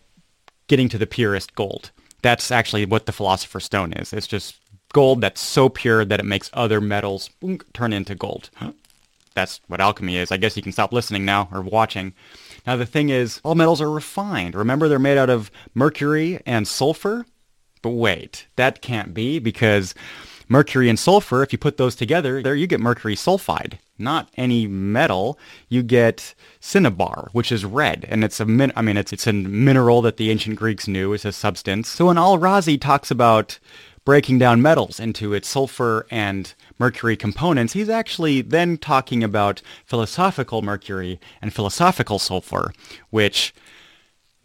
getting 0.66 0.90
to 0.90 0.98
the 0.98 1.06
purest 1.06 1.54
gold. 1.54 1.92
That's 2.20 2.50
actually 2.50 2.84
what 2.84 3.06
the 3.06 3.12
Philosopher's 3.12 3.64
Stone 3.64 3.94
is. 3.94 4.12
It's 4.12 4.26
just 4.26 4.56
gold 4.96 5.20
that's 5.20 5.42
so 5.42 5.68
pure 5.68 6.06
that 6.06 6.20
it 6.20 6.24
makes 6.24 6.48
other 6.54 6.80
metals 6.80 7.28
turn 7.74 7.92
into 7.92 8.14
gold. 8.14 8.48
That's 9.34 9.60
what 9.68 9.78
alchemy 9.78 10.16
is. 10.16 10.32
I 10.32 10.38
guess 10.38 10.56
you 10.56 10.62
can 10.62 10.72
stop 10.72 10.90
listening 10.90 11.26
now 11.26 11.50
or 11.52 11.60
watching. 11.60 12.14
Now 12.66 12.76
the 12.76 12.86
thing 12.86 13.10
is, 13.10 13.38
all 13.44 13.54
metals 13.54 13.82
are 13.82 13.90
refined. 13.90 14.54
Remember 14.54 14.88
they're 14.88 14.98
made 14.98 15.18
out 15.18 15.28
of 15.28 15.50
mercury 15.74 16.40
and 16.46 16.66
sulfur? 16.66 17.26
But 17.82 17.90
wait, 17.90 18.46
that 18.56 18.80
can't 18.80 19.12
be 19.12 19.38
because 19.38 19.94
mercury 20.48 20.88
and 20.88 20.98
sulfur, 20.98 21.42
if 21.42 21.52
you 21.52 21.58
put 21.58 21.76
those 21.76 21.94
together, 21.94 22.42
there 22.42 22.54
you 22.54 22.66
get 22.66 22.80
mercury 22.80 23.16
sulfide. 23.16 23.74
Not 23.98 24.30
any 24.38 24.66
metal. 24.66 25.38
You 25.68 25.82
get 25.82 26.34
cinnabar, 26.58 27.28
which 27.32 27.52
is 27.52 27.66
red, 27.66 28.06
and 28.08 28.24
it's 28.24 28.40
a 28.40 28.46
min- 28.46 28.72
I 28.74 28.80
mean, 28.80 28.96
it's 28.96 29.12
it's 29.12 29.26
a 29.26 29.34
mineral 29.34 30.00
that 30.02 30.16
the 30.16 30.30
ancient 30.30 30.56
Greeks 30.56 30.88
knew 30.88 31.12
as 31.12 31.26
a 31.26 31.32
substance. 31.32 31.90
So 31.90 32.06
when 32.06 32.16
Al-Razi 32.16 32.80
talks 32.80 33.10
about 33.10 33.58
breaking 34.06 34.38
down 34.38 34.62
metals 34.62 34.98
into 34.98 35.34
its 35.34 35.48
sulfur 35.48 36.06
and 36.10 36.54
mercury 36.78 37.16
components, 37.16 37.74
he's 37.74 37.90
actually 37.90 38.40
then 38.40 38.78
talking 38.78 39.22
about 39.22 39.60
philosophical 39.84 40.62
mercury 40.62 41.20
and 41.42 41.52
philosophical 41.52 42.18
sulfur, 42.18 42.72
which 43.10 43.52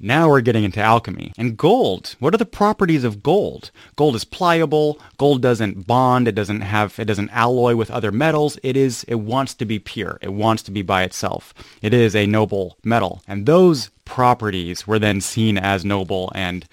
now 0.04 0.28
we're 0.28 0.42
getting 0.42 0.64
into 0.64 0.82
alchemy. 0.82 1.32
And 1.38 1.56
gold, 1.56 2.16
what 2.18 2.34
are 2.34 2.40
the 2.40 2.46
properties 2.46 3.04
of 3.04 3.22
gold? 3.22 3.70
Gold 3.96 4.16
is 4.16 4.26
pliable, 4.26 5.00
gold 5.18 5.44
doesn't 5.44 5.86
bond, 5.86 6.28
it 6.28 6.34
doesn't 6.34 6.62
have 6.62 6.98
it 6.98 7.06
doesn't 7.06 7.30
alloy 7.30 7.76
with 7.76 7.92
other 7.92 8.12
metals. 8.12 8.58
It 8.64 8.76
is 8.76 9.04
it 9.04 9.16
wants 9.16 9.54
to 9.54 9.66
be 9.66 9.78
pure. 9.78 10.18
It 10.22 10.34
wants 10.34 10.64
to 10.64 10.72
be 10.72 10.82
by 10.82 11.04
itself. 11.04 11.54
It 11.84 11.94
is 11.94 12.16
a 12.16 12.26
noble 12.26 12.78
metal. 12.84 13.22
And 13.28 13.46
those 13.46 13.92
properties 14.06 14.88
were 14.88 14.98
then 14.98 15.22
seen 15.22 15.60
as 15.60 15.86
noble 15.86 16.32
and 16.34 16.68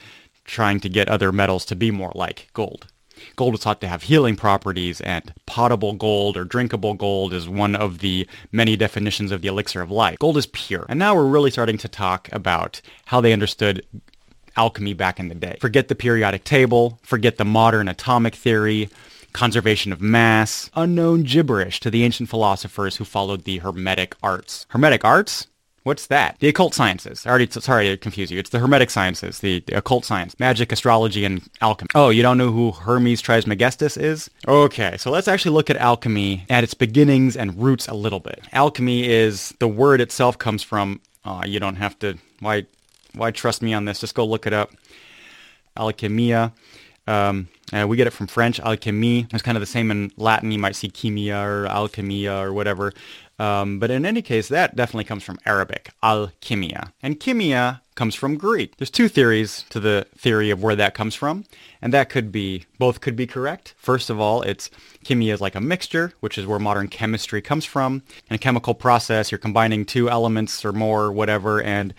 trying 0.48 0.80
to 0.80 0.88
get 0.88 1.08
other 1.08 1.30
metals 1.30 1.64
to 1.66 1.76
be 1.76 1.90
more 1.90 2.12
like 2.14 2.48
gold. 2.54 2.86
Gold 3.36 3.54
is 3.54 3.60
thought 3.60 3.80
to 3.80 3.88
have 3.88 4.04
healing 4.04 4.36
properties, 4.36 5.00
and 5.00 5.32
potable 5.46 5.92
gold 5.92 6.36
or 6.36 6.44
drinkable 6.44 6.94
gold 6.94 7.32
is 7.32 7.48
one 7.48 7.76
of 7.76 7.98
the 7.98 8.26
many 8.52 8.76
definitions 8.76 9.30
of 9.30 9.42
the 9.42 9.48
elixir 9.48 9.82
of 9.82 9.90
life. 9.90 10.18
Gold 10.18 10.36
is 10.36 10.46
pure. 10.46 10.86
And 10.88 10.98
now 10.98 11.14
we're 11.14 11.26
really 11.26 11.50
starting 11.50 11.78
to 11.78 11.88
talk 11.88 12.28
about 12.32 12.80
how 13.06 13.20
they 13.20 13.32
understood 13.32 13.84
alchemy 14.56 14.94
back 14.94 15.20
in 15.20 15.28
the 15.28 15.34
day. 15.34 15.58
Forget 15.60 15.88
the 15.88 15.94
periodic 15.94 16.44
table, 16.44 16.98
forget 17.02 17.36
the 17.36 17.44
modern 17.44 17.88
atomic 17.88 18.34
theory, 18.34 18.88
conservation 19.32 19.92
of 19.92 20.00
mass, 20.00 20.70
unknown 20.74 21.22
gibberish 21.22 21.80
to 21.80 21.90
the 21.90 22.04
ancient 22.04 22.28
philosophers 22.28 22.96
who 22.96 23.04
followed 23.04 23.44
the 23.44 23.58
Hermetic 23.58 24.16
arts. 24.22 24.66
Hermetic 24.70 25.04
arts? 25.04 25.46
What's 25.88 26.08
that? 26.08 26.36
The 26.40 26.48
occult 26.48 26.74
sciences. 26.74 27.24
I 27.24 27.30
already 27.30 27.48
sorry 27.50 27.88
to 27.88 27.96
confuse 27.96 28.30
you. 28.30 28.38
It's 28.38 28.50
the 28.50 28.58
Hermetic 28.58 28.90
sciences, 28.90 29.38
the, 29.38 29.60
the, 29.66 29.78
occult 29.78 30.04
science, 30.04 30.38
magic, 30.38 30.70
astrology, 30.70 31.24
and 31.24 31.40
alchemy. 31.62 31.88
Oh, 31.94 32.10
you 32.10 32.20
don't 32.20 32.36
know 32.36 32.52
who 32.52 32.72
Hermes 32.72 33.22
Trismegistus 33.22 33.96
is? 33.96 34.28
Okay, 34.46 34.98
so 34.98 35.10
let's 35.10 35.28
actually 35.28 35.52
look 35.52 35.70
at 35.70 35.78
alchemy 35.78 36.44
at 36.50 36.62
its 36.62 36.74
beginnings 36.74 37.38
and 37.38 37.58
roots 37.58 37.88
a 37.88 37.94
little 37.94 38.20
bit. 38.20 38.42
Alchemy 38.52 39.08
is 39.08 39.54
the 39.60 39.68
word 39.68 40.02
itself 40.02 40.36
comes 40.36 40.62
from. 40.62 41.00
Uh, 41.24 41.44
you 41.46 41.58
don't 41.58 41.76
have 41.76 41.98
to. 42.00 42.18
Why? 42.40 42.66
Why 43.14 43.30
trust 43.30 43.62
me 43.62 43.72
on 43.72 43.86
this? 43.86 43.98
Just 43.98 44.14
go 44.14 44.26
look 44.26 44.46
it 44.46 44.52
up. 44.52 44.72
Alchemia. 45.74 46.52
Um, 47.06 47.48
uh, 47.72 47.86
we 47.88 47.96
get 47.96 48.06
it 48.06 48.12
from 48.12 48.26
French, 48.26 48.60
alchemy. 48.60 49.26
It's 49.32 49.42
kind 49.42 49.56
of 49.56 49.60
the 49.60 49.66
same 49.66 49.90
in 49.90 50.12
Latin. 50.18 50.52
You 50.52 50.58
might 50.58 50.76
see 50.76 50.90
chemia 50.90 51.42
or 51.42 51.66
alchemia 51.66 52.42
or 52.42 52.52
whatever. 52.52 52.92
Um, 53.38 53.78
but 53.78 53.90
in 53.90 54.04
any 54.04 54.22
case, 54.22 54.48
that 54.48 54.74
definitely 54.74 55.04
comes 55.04 55.22
from 55.22 55.38
Arabic, 55.46 55.90
alchemia. 56.02 56.92
And 57.02 57.20
chemia 57.20 57.80
comes 57.94 58.14
from 58.14 58.36
Greek. 58.36 58.76
There's 58.76 58.90
two 58.90 59.08
theories 59.08 59.64
to 59.70 59.80
the 59.80 60.06
theory 60.16 60.50
of 60.50 60.62
where 60.62 60.76
that 60.76 60.94
comes 60.94 61.14
from, 61.14 61.44
and 61.80 61.92
that 61.92 62.08
could 62.08 62.32
be, 62.32 62.64
both 62.78 63.00
could 63.00 63.16
be 63.16 63.26
correct. 63.26 63.74
First 63.76 64.10
of 64.10 64.20
all, 64.20 64.42
it's 64.42 64.70
chemia 65.04 65.34
is 65.34 65.40
like 65.40 65.54
a 65.54 65.60
mixture, 65.60 66.12
which 66.20 66.38
is 66.38 66.46
where 66.46 66.58
modern 66.58 66.88
chemistry 66.88 67.40
comes 67.40 67.64
from. 67.64 68.02
In 68.28 68.34
a 68.34 68.38
chemical 68.38 68.74
process, 68.74 69.30
you're 69.30 69.38
combining 69.38 69.84
two 69.84 70.10
elements 70.10 70.64
or 70.64 70.72
more, 70.72 71.12
whatever, 71.12 71.62
and 71.62 71.94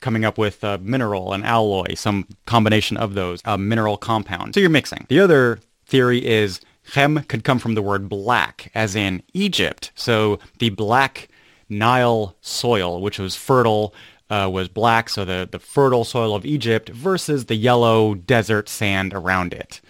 coming 0.00 0.24
up 0.24 0.36
with 0.36 0.62
a 0.64 0.78
mineral, 0.78 1.32
an 1.32 1.44
alloy, 1.44 1.94
some 1.94 2.26
combination 2.46 2.96
of 2.96 3.14
those, 3.14 3.40
a 3.44 3.56
mineral 3.56 3.96
compound. 3.96 4.54
So 4.54 4.60
you're 4.60 4.68
mixing. 4.68 5.06
The 5.08 5.20
other 5.20 5.60
theory 5.86 6.26
is 6.26 6.60
Chem 6.90 7.24
could 7.24 7.44
come 7.44 7.58
from 7.58 7.74
the 7.74 7.82
word 7.82 8.08
black, 8.08 8.70
as 8.74 8.94
in 8.94 9.22
Egypt. 9.32 9.92
So 9.94 10.38
the 10.58 10.70
black 10.70 11.28
Nile 11.68 12.36
soil, 12.40 13.00
which 13.00 13.18
was 13.18 13.34
fertile, 13.34 13.94
uh, 14.30 14.48
was 14.52 14.68
black, 14.68 15.08
so 15.08 15.24
the, 15.24 15.48
the 15.50 15.58
fertile 15.58 16.04
soil 16.04 16.34
of 16.34 16.44
Egypt 16.44 16.88
versus 16.90 17.46
the 17.46 17.54
yellow 17.54 18.14
desert 18.14 18.68
sand 18.68 19.14
around 19.14 19.54
it. 19.54 19.80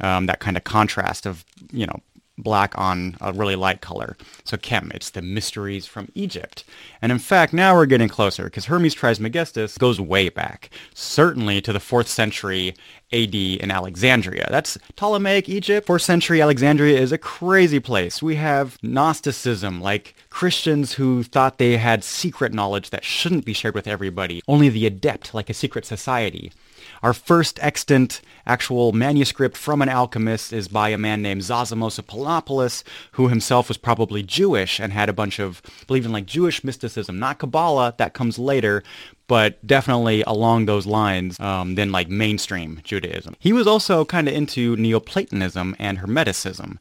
Um, 0.00 0.26
that 0.26 0.40
kind 0.40 0.56
of 0.56 0.64
contrast 0.64 1.26
of, 1.26 1.44
you 1.72 1.86
know, 1.86 2.00
black 2.38 2.76
on 2.78 3.16
a 3.20 3.32
really 3.32 3.56
light 3.56 3.80
color. 3.80 4.16
So 4.44 4.56
Kem, 4.56 4.90
it's 4.94 5.10
the 5.10 5.22
mysteries 5.22 5.86
from 5.86 6.08
Egypt. 6.14 6.64
And 7.00 7.12
in 7.12 7.18
fact, 7.18 7.52
now 7.52 7.74
we're 7.74 7.86
getting 7.86 8.08
closer 8.08 8.44
because 8.44 8.66
Hermes 8.66 8.94
Trismegistus 8.94 9.78
goes 9.78 10.00
way 10.00 10.28
back, 10.28 10.70
certainly 10.94 11.60
to 11.60 11.72
the 11.72 11.78
4th 11.78 12.08
century 12.08 12.74
AD 13.12 13.34
in 13.34 13.70
Alexandria. 13.70 14.46
That's 14.50 14.78
Ptolemaic 14.96 15.48
Egypt. 15.48 15.86
4th 15.86 16.02
century 16.02 16.40
Alexandria 16.40 16.98
is 16.98 17.12
a 17.12 17.18
crazy 17.18 17.80
place. 17.80 18.22
We 18.22 18.36
have 18.36 18.78
Gnosticism, 18.82 19.80
like 19.80 20.14
Christians 20.30 20.94
who 20.94 21.22
thought 21.22 21.58
they 21.58 21.76
had 21.76 22.02
secret 22.02 22.54
knowledge 22.54 22.90
that 22.90 23.04
shouldn't 23.04 23.44
be 23.44 23.52
shared 23.52 23.74
with 23.74 23.86
everybody, 23.86 24.42
only 24.48 24.70
the 24.70 24.86
adept, 24.86 25.34
like 25.34 25.50
a 25.50 25.54
secret 25.54 25.84
society. 25.84 26.52
Our 27.02 27.12
first 27.12 27.58
extant 27.60 28.20
actual 28.46 28.92
manuscript 28.92 29.56
from 29.56 29.82
an 29.82 29.88
alchemist 29.88 30.52
is 30.52 30.68
by 30.68 30.90
a 30.90 30.98
man 30.98 31.20
named 31.20 31.42
Zosimos 31.42 31.98
of 31.98 32.06
Panopolis, 32.06 32.84
who 33.12 33.28
himself 33.28 33.68
was 33.68 33.76
probably 33.76 34.22
Jewish 34.22 34.78
and 34.78 34.92
had 34.92 35.08
a 35.08 35.12
bunch 35.12 35.40
of, 35.40 35.62
believe 35.86 36.04
in 36.04 36.12
like 36.12 36.26
Jewish 36.26 36.62
mysticism, 36.62 37.18
not 37.18 37.38
Kabbalah, 37.38 37.94
that 37.98 38.14
comes 38.14 38.38
later, 38.38 38.84
but 39.26 39.64
definitely 39.66 40.22
along 40.26 40.66
those 40.66 40.86
lines 40.86 41.40
um, 41.40 41.74
than 41.74 41.90
like 41.90 42.08
mainstream 42.08 42.80
Judaism. 42.84 43.34
He 43.38 43.52
was 43.52 43.66
also 43.66 44.04
kind 44.04 44.28
of 44.28 44.34
into 44.34 44.76
Neoplatonism 44.76 45.74
and 45.78 45.98
Hermeticism. 45.98 46.78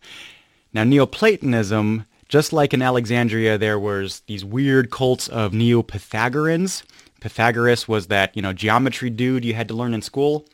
Now, 0.74 0.84
Neoplatonism, 0.84 2.06
just 2.30 2.54
like 2.54 2.74
in 2.74 2.82
Alexandria, 2.82 3.58
there 3.58 3.80
was 3.80 4.22
these 4.28 4.46
weird 4.46 4.92
cults 4.92 5.28
of 5.28 5.54
Neo-Pythagoreans, 5.54 6.84
Pythagoras 7.22 7.88
was 7.88 8.08
that, 8.08 8.36
you 8.36 8.42
know, 8.42 8.52
geometry 8.52 9.10
dude 9.10 9.46
you 9.46 9.54
had 9.54 9.70
to 9.70 9.74
learn 9.74 9.94
in 9.94 10.02
school. 10.02 10.46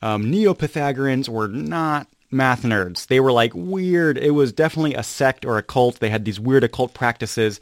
Um, 0.00 0.30
Neo-Pythagoreans 0.30 1.28
were 1.28 1.48
not 1.48 2.06
math 2.30 2.62
nerds. 2.62 3.06
They 3.08 3.18
were 3.18 3.32
like 3.32 3.52
weird. 3.54 4.18
It 4.18 4.30
was 4.30 4.52
definitely 4.52 4.94
a 4.94 5.02
sect 5.02 5.44
or 5.44 5.58
a 5.58 5.62
cult. 5.62 6.00
They 6.00 6.10
had 6.10 6.24
these 6.24 6.38
weird 6.38 6.64
occult 6.64 6.94
practices. 6.94 7.60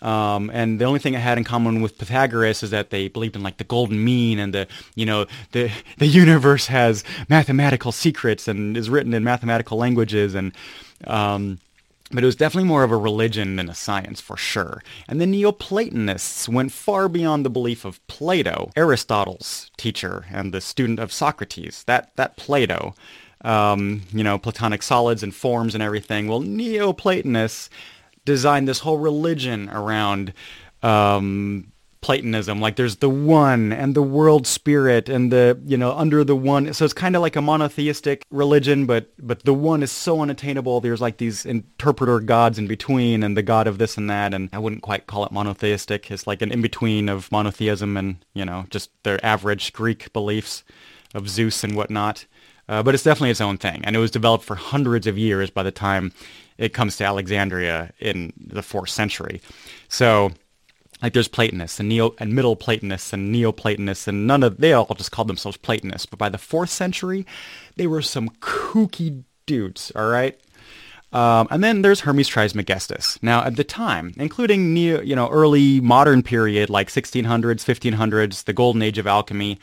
Um, 0.00 0.50
and 0.54 0.80
the 0.80 0.84
only 0.84 1.00
thing 1.00 1.14
it 1.14 1.20
had 1.20 1.38
in 1.38 1.44
common 1.44 1.82
with 1.82 1.98
Pythagoras 1.98 2.62
is 2.62 2.70
that 2.70 2.90
they 2.90 3.08
believed 3.08 3.34
in 3.34 3.42
like 3.42 3.56
the 3.56 3.64
golden 3.64 4.02
mean 4.04 4.38
and 4.38 4.54
the, 4.54 4.68
you 4.94 5.04
know, 5.04 5.26
the, 5.52 5.70
the 5.98 6.06
universe 6.06 6.66
has 6.66 7.04
mathematical 7.28 7.92
secrets 7.92 8.46
and 8.48 8.76
is 8.76 8.88
written 8.88 9.12
in 9.12 9.24
mathematical 9.24 9.76
languages. 9.76 10.34
And, 10.34 10.52
um, 11.06 11.58
but 12.10 12.22
it 12.22 12.26
was 12.26 12.36
definitely 12.36 12.68
more 12.68 12.84
of 12.84 12.90
a 12.90 12.96
religion 12.96 13.56
than 13.56 13.68
a 13.68 13.74
science 13.74 14.20
for 14.20 14.36
sure. 14.36 14.82
And 15.08 15.20
the 15.20 15.26
Neoplatonists 15.26 16.48
went 16.48 16.72
far 16.72 17.08
beyond 17.08 17.44
the 17.44 17.50
belief 17.50 17.84
of 17.84 18.04
Plato, 18.06 18.70
Aristotle's 18.76 19.70
teacher 19.76 20.26
and 20.30 20.52
the 20.52 20.60
student 20.60 20.98
of 20.98 21.12
Socrates. 21.12 21.84
That 21.84 22.14
that 22.16 22.36
Plato, 22.36 22.94
um, 23.42 24.02
you 24.12 24.24
know, 24.24 24.38
Platonic 24.38 24.82
solids 24.82 25.22
and 25.22 25.34
forms 25.34 25.74
and 25.74 25.82
everything. 25.82 26.28
Well, 26.28 26.40
Neoplatonists 26.40 27.68
designed 28.24 28.68
this 28.68 28.80
whole 28.80 28.98
religion 28.98 29.68
around 29.70 30.32
um, 30.82 31.72
Platonism. 32.00 32.60
Like 32.60 32.76
there's 32.76 32.96
the 32.96 33.10
one 33.10 33.72
and 33.72 33.94
the 33.94 34.02
world 34.02 34.46
spirit 34.46 35.08
and 35.08 35.32
the, 35.32 35.60
you 35.66 35.76
know, 35.76 35.92
under 35.92 36.22
the 36.22 36.36
one. 36.36 36.72
So 36.72 36.84
it's 36.84 36.94
kind 36.94 37.16
of 37.16 37.22
like 37.22 37.34
a 37.34 37.42
monotheistic 37.42 38.24
religion, 38.30 38.86
but, 38.86 39.12
but 39.18 39.44
the 39.44 39.52
one 39.52 39.82
is 39.82 39.90
so 39.90 40.20
unattainable. 40.20 40.80
There's 40.80 41.00
like 41.00 41.16
these 41.16 41.44
interpreter 41.44 42.20
gods 42.20 42.58
in 42.58 42.68
between 42.68 43.22
and 43.22 43.36
the 43.36 43.42
god 43.42 43.66
of 43.66 43.78
this 43.78 43.96
and 43.96 44.08
that. 44.08 44.32
And 44.32 44.48
I 44.52 44.58
wouldn't 44.58 44.82
quite 44.82 45.06
call 45.08 45.24
it 45.24 45.32
monotheistic. 45.32 46.10
It's 46.10 46.26
like 46.26 46.40
an 46.40 46.52
in-between 46.52 47.08
of 47.08 47.30
monotheism 47.32 47.96
and, 47.96 48.24
you 48.32 48.44
know, 48.44 48.66
just 48.70 48.90
their 49.02 49.24
average 49.26 49.72
Greek 49.72 50.12
beliefs 50.12 50.62
of 51.14 51.28
Zeus 51.28 51.64
and 51.64 51.74
whatnot. 51.74 52.26
Uh, 52.68 52.82
but 52.82 52.94
it's 52.94 53.02
definitely 53.02 53.30
its 53.30 53.40
own 53.40 53.58
thing. 53.58 53.82
And 53.84 53.96
it 53.96 53.98
was 53.98 54.10
developed 54.10 54.44
for 54.44 54.54
hundreds 54.54 55.06
of 55.06 55.16
years 55.16 55.50
by 55.50 55.62
the 55.62 55.72
time 55.72 56.12
it 56.58 56.74
comes 56.74 56.96
to 56.96 57.04
Alexandria 57.04 57.92
in 57.98 58.32
the 58.36 58.62
fourth 58.62 58.90
century. 58.90 59.40
So 59.88 60.32
like 61.02 61.12
there's 61.12 61.28
Platonists 61.28 61.80
and 61.80 61.88
Neo 61.88 62.14
and 62.18 62.34
Middle 62.34 62.56
Platonists 62.56 63.12
and 63.12 63.32
Neoplatonists 63.32 64.08
and 64.08 64.26
none 64.26 64.42
of 64.42 64.58
they 64.58 64.72
all 64.72 64.86
just 64.96 65.12
called 65.12 65.28
themselves 65.28 65.56
Platonists. 65.56 66.06
But 66.06 66.18
by 66.18 66.28
the 66.28 66.38
fourth 66.38 66.70
century, 66.70 67.26
they 67.76 67.86
were 67.86 68.02
some 68.02 68.30
kooky 68.40 69.24
dudes. 69.46 69.92
All 69.94 70.08
right. 70.08 70.38
Um, 71.10 71.48
and 71.50 71.64
then 71.64 71.80
there's 71.82 72.00
Hermes 72.00 72.28
Trismegistus. 72.28 73.18
Now, 73.22 73.42
at 73.42 73.56
the 73.56 73.64
time, 73.64 74.12
including 74.18 74.74
neo, 74.74 75.00
you 75.00 75.16
know, 75.16 75.28
early 75.30 75.80
modern 75.80 76.22
period 76.22 76.68
like 76.68 76.88
1600s, 76.88 77.24
1500s, 77.64 78.44
the 78.44 78.52
golden 78.52 78.82
age 78.82 78.98
of 78.98 79.06
alchemy, 79.06 79.58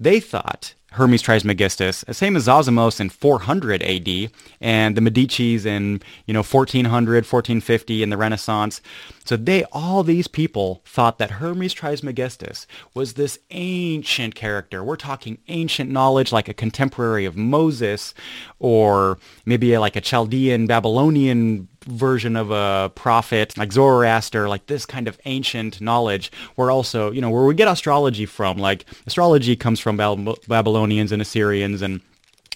they 0.00 0.18
thought 0.18 0.74
Hermes 0.92 1.20
Trismegistus, 1.20 2.02
the 2.06 2.14
same 2.14 2.34
as 2.34 2.46
Zosimus 2.46 2.98
in 2.98 3.10
400 3.10 3.82
AD, 3.82 4.30
and 4.60 4.96
the 4.96 5.02
Medicis 5.02 5.66
in 5.66 6.00
you 6.26 6.32
know 6.32 6.42
1400, 6.42 7.24
1450 7.26 8.02
in 8.02 8.08
the 8.08 8.16
Renaissance. 8.16 8.80
So 9.24 9.36
they, 9.36 9.64
all 9.72 10.02
these 10.02 10.28
people, 10.28 10.80
thought 10.86 11.18
that 11.18 11.32
Hermes 11.32 11.74
Trismegistus 11.74 12.66
was 12.94 13.14
this 13.14 13.38
ancient 13.50 14.34
character. 14.34 14.82
We're 14.82 14.96
talking 14.96 15.38
ancient 15.48 15.90
knowledge, 15.90 16.32
like 16.32 16.48
a 16.48 16.54
contemporary 16.54 17.26
of 17.26 17.36
Moses, 17.36 18.14
or 18.58 19.18
maybe 19.44 19.76
like 19.76 19.96
a 19.96 20.00
Chaldean 20.00 20.66
Babylonian 20.66 21.68
version 21.84 22.36
of 22.36 22.50
a 22.50 22.90
prophet 22.94 23.56
like 23.56 23.72
Zoroaster, 23.72 24.48
like 24.48 24.66
this 24.66 24.86
kind 24.86 25.08
of 25.08 25.18
ancient 25.24 25.80
knowledge. 25.80 26.30
We're 26.56 26.70
also, 26.70 27.10
you 27.10 27.20
know, 27.20 27.30
where 27.30 27.44
we 27.44 27.54
get 27.54 27.68
astrology 27.68 28.26
from. 28.26 28.58
Like 28.58 28.84
astrology 29.06 29.56
comes 29.56 29.80
from 29.80 29.96
Bab- 29.96 30.46
Babylonians 30.46 31.12
and 31.12 31.22
Assyrians 31.22 31.82
and 31.82 32.00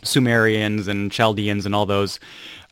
Sumerians 0.03 0.89
and 0.89 1.11
Chaldeans 1.13 1.67
and 1.67 1.75
all 1.75 1.87
those. 1.87 2.19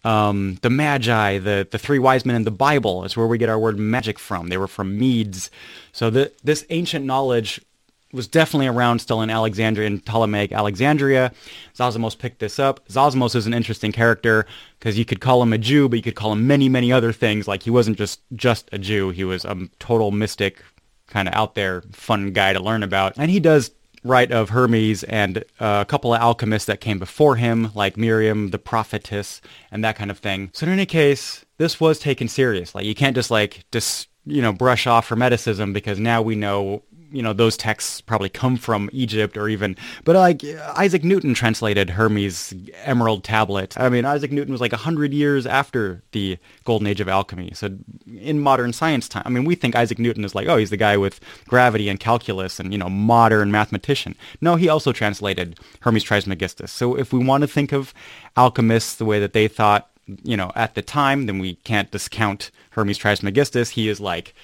Um, 0.02 0.58
the 0.62 0.70
Magi, 0.70 1.38
the, 1.38 1.68
the 1.70 1.78
three 1.78 1.98
wise 1.98 2.24
men 2.24 2.36
in 2.36 2.44
the 2.44 2.50
Bible 2.50 3.04
is 3.04 3.16
where 3.16 3.26
we 3.26 3.36
get 3.38 3.50
our 3.50 3.58
word 3.58 3.78
magic 3.78 4.18
from. 4.18 4.48
They 4.48 4.56
were 4.56 4.66
from 4.66 4.98
Medes. 4.98 5.50
So 5.92 6.08
the, 6.08 6.32
this 6.42 6.64
ancient 6.70 7.04
knowledge 7.04 7.60
was 8.12 8.26
definitely 8.26 8.66
around 8.66 8.98
still 9.00 9.22
in 9.22 9.30
Alexandria 9.30 9.86
in 9.86 10.00
Ptolemaic 10.00 10.52
Alexandria. 10.52 11.32
Zosimus 11.74 12.18
picked 12.18 12.40
this 12.40 12.58
up. 12.58 12.86
Zosimus 12.88 13.34
is 13.34 13.46
an 13.46 13.54
interesting 13.54 13.92
character 13.92 14.46
because 14.78 14.98
you 14.98 15.04
could 15.04 15.20
call 15.20 15.42
him 15.42 15.52
a 15.52 15.58
Jew, 15.58 15.88
but 15.88 15.96
you 15.96 16.02
could 16.02 16.16
call 16.16 16.32
him 16.32 16.46
many, 16.46 16.68
many 16.68 16.92
other 16.92 17.12
things. 17.12 17.46
Like 17.46 17.62
he 17.62 17.70
wasn't 17.70 17.98
just 17.98 18.20
just 18.34 18.68
a 18.72 18.78
Jew; 18.78 19.10
he 19.10 19.24
was 19.24 19.44
a 19.44 19.68
total 19.78 20.10
mystic, 20.10 20.62
kind 21.06 21.28
of 21.28 21.34
out 21.34 21.54
there, 21.54 21.82
fun 21.92 22.32
guy 22.32 22.52
to 22.52 22.60
learn 22.60 22.82
about. 22.82 23.14
And 23.16 23.30
he 23.30 23.40
does 23.40 23.70
write 24.02 24.32
of 24.32 24.50
Hermes 24.50 25.02
and 25.04 25.38
uh, 25.58 25.82
a 25.82 25.84
couple 25.84 26.14
of 26.14 26.20
alchemists 26.20 26.66
that 26.66 26.80
came 26.80 26.98
before 26.98 27.36
him, 27.36 27.70
like 27.74 27.96
Miriam 27.96 28.50
the 28.50 28.58
prophetess 28.58 29.40
and 29.70 29.84
that 29.84 29.96
kind 29.96 30.10
of 30.10 30.18
thing. 30.18 30.50
So 30.52 30.66
in 30.66 30.72
any 30.72 30.86
case, 30.86 31.44
this 31.58 31.80
was 31.80 31.98
taken 31.98 32.28
serious. 32.28 32.74
Like 32.74 32.86
you 32.86 32.94
can't 32.94 33.14
just 33.14 33.30
like 33.30 33.64
just 33.70 34.08
you 34.26 34.42
know 34.42 34.52
brush 34.52 34.86
off 34.86 35.08
Hermeticism 35.08 35.72
because 35.72 35.98
now 35.98 36.22
we 36.22 36.34
know 36.34 36.82
you 37.12 37.22
know 37.22 37.32
those 37.32 37.56
texts 37.56 38.00
probably 38.00 38.28
come 38.28 38.56
from 38.56 38.88
Egypt 38.92 39.36
or 39.36 39.48
even 39.48 39.76
but 40.04 40.16
like 40.16 40.44
Isaac 40.76 41.04
Newton 41.04 41.34
translated 41.34 41.90
Hermes 41.90 42.54
Emerald 42.84 43.24
Tablet. 43.24 43.78
I 43.78 43.88
mean 43.88 44.04
Isaac 44.04 44.32
Newton 44.32 44.52
was 44.52 44.60
like 44.60 44.72
100 44.72 45.12
years 45.12 45.46
after 45.46 46.02
the 46.12 46.38
golden 46.64 46.86
age 46.86 47.00
of 47.00 47.08
alchemy. 47.08 47.52
So 47.54 47.70
in 48.18 48.40
modern 48.40 48.72
science 48.72 49.08
time, 49.08 49.22
I 49.26 49.30
mean 49.30 49.44
we 49.44 49.54
think 49.54 49.76
Isaac 49.76 49.98
Newton 49.98 50.24
is 50.24 50.34
like 50.34 50.48
oh 50.48 50.56
he's 50.56 50.70
the 50.70 50.76
guy 50.76 50.96
with 50.96 51.20
gravity 51.48 51.88
and 51.88 51.98
calculus 51.98 52.60
and 52.60 52.72
you 52.72 52.78
know 52.78 52.88
modern 52.88 53.50
mathematician. 53.50 54.14
No, 54.40 54.56
he 54.56 54.68
also 54.68 54.92
translated 54.92 55.58
Hermes 55.80 56.04
Trismegistus. 56.04 56.72
So 56.72 56.96
if 56.96 57.12
we 57.12 57.24
want 57.24 57.42
to 57.42 57.48
think 57.48 57.72
of 57.72 57.92
alchemists 58.36 58.94
the 58.96 59.04
way 59.04 59.18
that 59.20 59.32
they 59.32 59.48
thought, 59.48 59.88
you 60.22 60.36
know, 60.36 60.52
at 60.54 60.74
the 60.74 60.82
time, 60.82 61.26
then 61.26 61.38
we 61.38 61.54
can't 61.56 61.90
discount 61.90 62.50
Hermes 62.70 62.98
Trismegistus. 62.98 63.70
He 63.70 63.88
is 63.88 64.00
like 64.00 64.34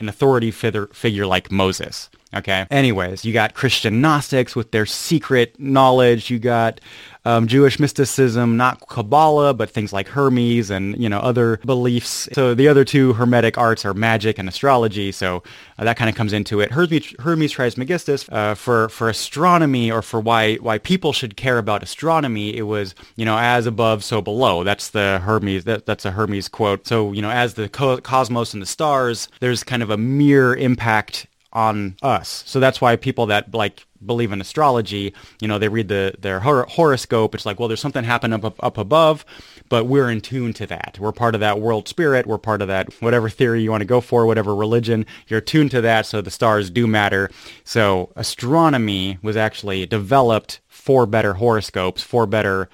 an 0.00 0.08
authority 0.08 0.50
figure 0.50 1.26
like 1.26 1.50
Moses. 1.50 2.10
Okay. 2.36 2.66
Anyways, 2.70 3.24
you 3.24 3.32
got 3.32 3.54
Christian 3.54 4.00
Gnostics 4.00 4.54
with 4.54 4.70
their 4.70 4.86
secret 4.86 5.58
knowledge. 5.58 6.30
You 6.30 6.38
got 6.38 6.80
um, 7.24 7.48
Jewish 7.48 7.80
mysticism, 7.80 8.56
not 8.56 8.86
Kabbalah, 8.88 9.52
but 9.52 9.68
things 9.68 9.92
like 9.92 10.06
Hermes 10.06 10.70
and 10.70 10.96
you 10.96 11.08
know 11.08 11.18
other 11.18 11.56
beliefs. 11.64 12.28
So 12.32 12.54
the 12.54 12.68
other 12.68 12.84
two 12.84 13.14
Hermetic 13.14 13.58
arts 13.58 13.84
are 13.84 13.94
magic 13.94 14.38
and 14.38 14.48
astrology. 14.48 15.10
So 15.12 15.42
uh, 15.78 15.84
that 15.84 15.96
kind 15.96 16.08
of 16.08 16.14
comes 16.14 16.32
into 16.32 16.60
it. 16.60 16.70
Hermes, 16.72 17.14
Hermes 17.18 17.52
Trismegistus 17.52 18.28
uh, 18.30 18.54
for 18.54 18.88
for 18.90 19.08
astronomy 19.08 19.90
or 19.90 20.02
for 20.02 20.20
why 20.20 20.56
why 20.56 20.78
people 20.78 21.12
should 21.12 21.36
care 21.36 21.58
about 21.58 21.82
astronomy. 21.82 22.56
It 22.56 22.62
was 22.62 22.94
you 23.16 23.24
know 23.24 23.38
as 23.38 23.66
above 23.66 24.04
so 24.04 24.20
below. 24.20 24.62
That's 24.62 24.90
the 24.90 25.20
Hermes. 25.24 25.64
That, 25.64 25.86
that's 25.86 26.04
a 26.04 26.12
Hermes 26.12 26.48
quote. 26.48 26.86
So 26.86 27.12
you 27.12 27.22
know 27.22 27.30
as 27.30 27.54
the 27.54 27.68
co- 27.68 28.00
cosmos 28.00 28.52
and 28.52 28.62
the 28.62 28.66
stars, 28.66 29.28
there's 29.40 29.64
kind 29.64 29.82
of 29.82 29.90
a 29.90 29.96
mirror 29.96 30.54
impact 30.54 31.26
on 31.56 31.96
us. 32.02 32.44
So 32.46 32.60
that's 32.60 32.82
why 32.82 32.96
people 32.96 33.26
that 33.26 33.52
like 33.54 33.86
believe 34.04 34.30
in 34.30 34.42
astrology, 34.42 35.14
you 35.40 35.48
know, 35.48 35.58
they 35.58 35.68
read 35.68 35.88
the 35.88 36.14
their 36.18 36.38
hor- 36.38 36.66
horoscope. 36.68 37.34
It's 37.34 37.46
like, 37.46 37.58
well, 37.58 37.66
there's 37.66 37.80
something 37.80 38.04
happening 38.04 38.44
up, 38.44 38.62
up 38.62 38.76
above, 38.76 39.24
but 39.70 39.86
we're 39.86 40.10
in 40.10 40.20
tune 40.20 40.52
to 40.52 40.66
that. 40.66 40.98
We're 41.00 41.12
part 41.12 41.34
of 41.34 41.40
that 41.40 41.58
world 41.58 41.88
spirit. 41.88 42.26
We're 42.26 42.36
part 42.36 42.60
of 42.60 42.68
that 42.68 42.92
whatever 43.00 43.30
theory 43.30 43.62
you 43.62 43.70
want 43.70 43.80
to 43.80 43.86
go 43.86 44.02
for, 44.02 44.26
whatever 44.26 44.54
religion. 44.54 45.06
You're 45.28 45.40
tuned 45.40 45.70
to 45.70 45.80
that, 45.80 46.04
so 46.04 46.20
the 46.20 46.30
stars 46.30 46.68
do 46.68 46.86
matter. 46.86 47.30
So 47.64 48.12
astronomy 48.16 49.18
was 49.22 49.36
actually 49.36 49.86
developed 49.86 50.60
for 50.68 51.06
better 51.06 51.34
horoscopes, 51.34 52.02
for 52.02 52.26
better 52.26 52.68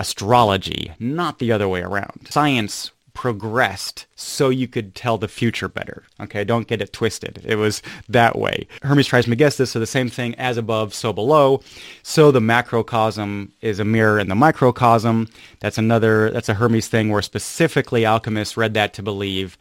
astrology, 0.00 0.92
not 0.98 1.38
the 1.38 1.52
other 1.52 1.68
way 1.68 1.82
around. 1.82 2.26
Science 2.28 2.90
progressed 3.20 4.06
so 4.16 4.48
you 4.48 4.66
could 4.66 4.94
tell 4.94 5.18
the 5.18 5.28
future 5.28 5.68
better. 5.68 6.04
Okay, 6.20 6.42
don't 6.42 6.66
get 6.66 6.80
it 6.80 6.90
twisted. 6.90 7.38
It 7.44 7.56
was 7.56 7.82
that 8.08 8.38
way. 8.38 8.66
Hermes 8.80 9.08
Trismegistus, 9.08 9.72
so 9.72 9.78
the 9.78 9.84
same 9.84 10.08
thing 10.08 10.34
as 10.36 10.56
above, 10.56 10.94
so 10.94 11.12
below. 11.12 11.60
So 12.02 12.30
the 12.30 12.40
macrocosm 12.40 13.52
is 13.60 13.78
a 13.78 13.84
mirror 13.84 14.18
in 14.18 14.30
the 14.30 14.34
microcosm. 14.34 15.28
That's 15.58 15.76
another, 15.76 16.30
that's 16.30 16.48
a 16.48 16.54
Hermes 16.54 16.88
thing 16.88 17.10
where 17.10 17.20
specifically 17.20 18.06
alchemists 18.06 18.56
read 18.56 18.72
that 18.72 18.94
to 18.94 19.02
believe 19.02 19.58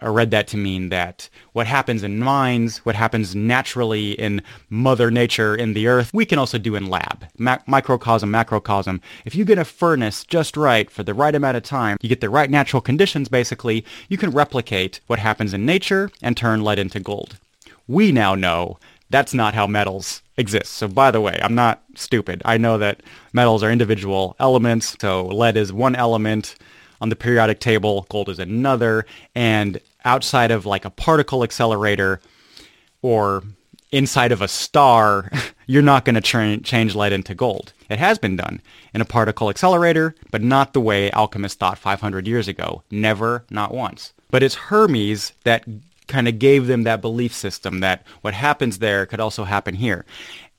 Uh, 0.00 0.10
read 0.10 0.30
that 0.30 0.46
to 0.48 0.56
mean 0.56 0.88
that 0.88 1.28
what 1.52 1.66
happens 1.66 2.02
in 2.02 2.18
mines, 2.18 2.78
what 2.78 2.94
happens 2.94 3.34
naturally 3.34 4.12
in 4.12 4.42
Mother 4.70 5.10
Nature, 5.10 5.54
in 5.54 5.74
the 5.74 5.86
earth, 5.86 6.10
we 6.14 6.24
can 6.24 6.38
also 6.38 6.58
do 6.58 6.74
in 6.74 6.88
lab. 6.88 7.26
Microcosm, 7.66 8.30
macrocosm. 8.30 9.00
If 9.24 9.34
you 9.34 9.44
get 9.44 9.58
a 9.58 9.64
furnace 9.64 10.24
just 10.24 10.56
right 10.56 10.90
for 10.90 11.02
the 11.02 11.14
right 11.14 11.34
amount 11.34 11.56
of 11.56 11.62
time, 11.62 11.98
you 12.00 12.08
get 12.08 12.20
the 12.20 12.30
right 12.30 12.50
natural 12.50 12.80
conditions 12.80 13.28
basically, 13.28 13.84
you 14.08 14.16
can 14.16 14.30
replicate 14.30 15.00
what 15.08 15.18
happens 15.18 15.52
in 15.52 15.66
nature 15.66 16.10
and 16.22 16.36
turn 16.36 16.62
lead 16.62 16.78
into 16.78 17.00
gold. 17.00 17.36
We 17.86 18.12
now 18.12 18.34
know 18.34 18.78
that's 19.10 19.34
not 19.34 19.54
how 19.54 19.66
metals 19.66 20.22
exist. 20.38 20.72
So 20.72 20.88
by 20.88 21.10
the 21.10 21.20
way, 21.20 21.38
I'm 21.42 21.54
not 21.54 21.82
stupid. 21.94 22.40
I 22.46 22.56
know 22.56 22.78
that 22.78 23.02
metals 23.34 23.62
are 23.62 23.70
individual 23.70 24.36
elements. 24.40 24.96
So 25.00 25.26
lead 25.26 25.56
is 25.56 25.72
one 25.72 25.94
element 25.94 26.54
on 27.02 27.08
the 27.08 27.16
periodic 27.16 27.58
table, 27.58 28.06
gold 28.08 28.28
is 28.28 28.38
another, 28.38 29.04
and 29.34 29.80
outside 30.04 30.52
of 30.52 30.64
like 30.64 30.84
a 30.84 30.90
particle 30.90 31.42
accelerator 31.42 32.20
or 33.02 33.42
inside 33.90 34.30
of 34.30 34.40
a 34.40 34.46
star, 34.46 35.28
you're 35.66 35.82
not 35.82 36.04
going 36.04 36.14
to 36.14 36.20
tra- 36.20 36.58
change 36.58 36.94
lead 36.94 37.12
into 37.12 37.34
gold. 37.34 37.72
It 37.90 37.98
has 37.98 38.18
been 38.18 38.36
done 38.36 38.62
in 38.94 39.00
a 39.00 39.04
particle 39.04 39.50
accelerator, 39.50 40.14
but 40.30 40.42
not 40.42 40.74
the 40.74 40.80
way 40.80 41.10
alchemists 41.10 41.58
thought 41.58 41.76
500 41.76 42.28
years 42.28 42.46
ago. 42.46 42.84
Never, 42.88 43.44
not 43.50 43.74
once. 43.74 44.12
But 44.30 44.44
it's 44.44 44.54
Hermes 44.54 45.32
that 45.42 45.64
kind 46.06 46.28
of 46.28 46.38
gave 46.38 46.68
them 46.68 46.84
that 46.84 47.00
belief 47.00 47.34
system 47.34 47.80
that 47.80 48.06
what 48.20 48.32
happens 48.32 48.78
there 48.78 49.06
could 49.06 49.20
also 49.20 49.42
happen 49.42 49.74
here. 49.74 50.04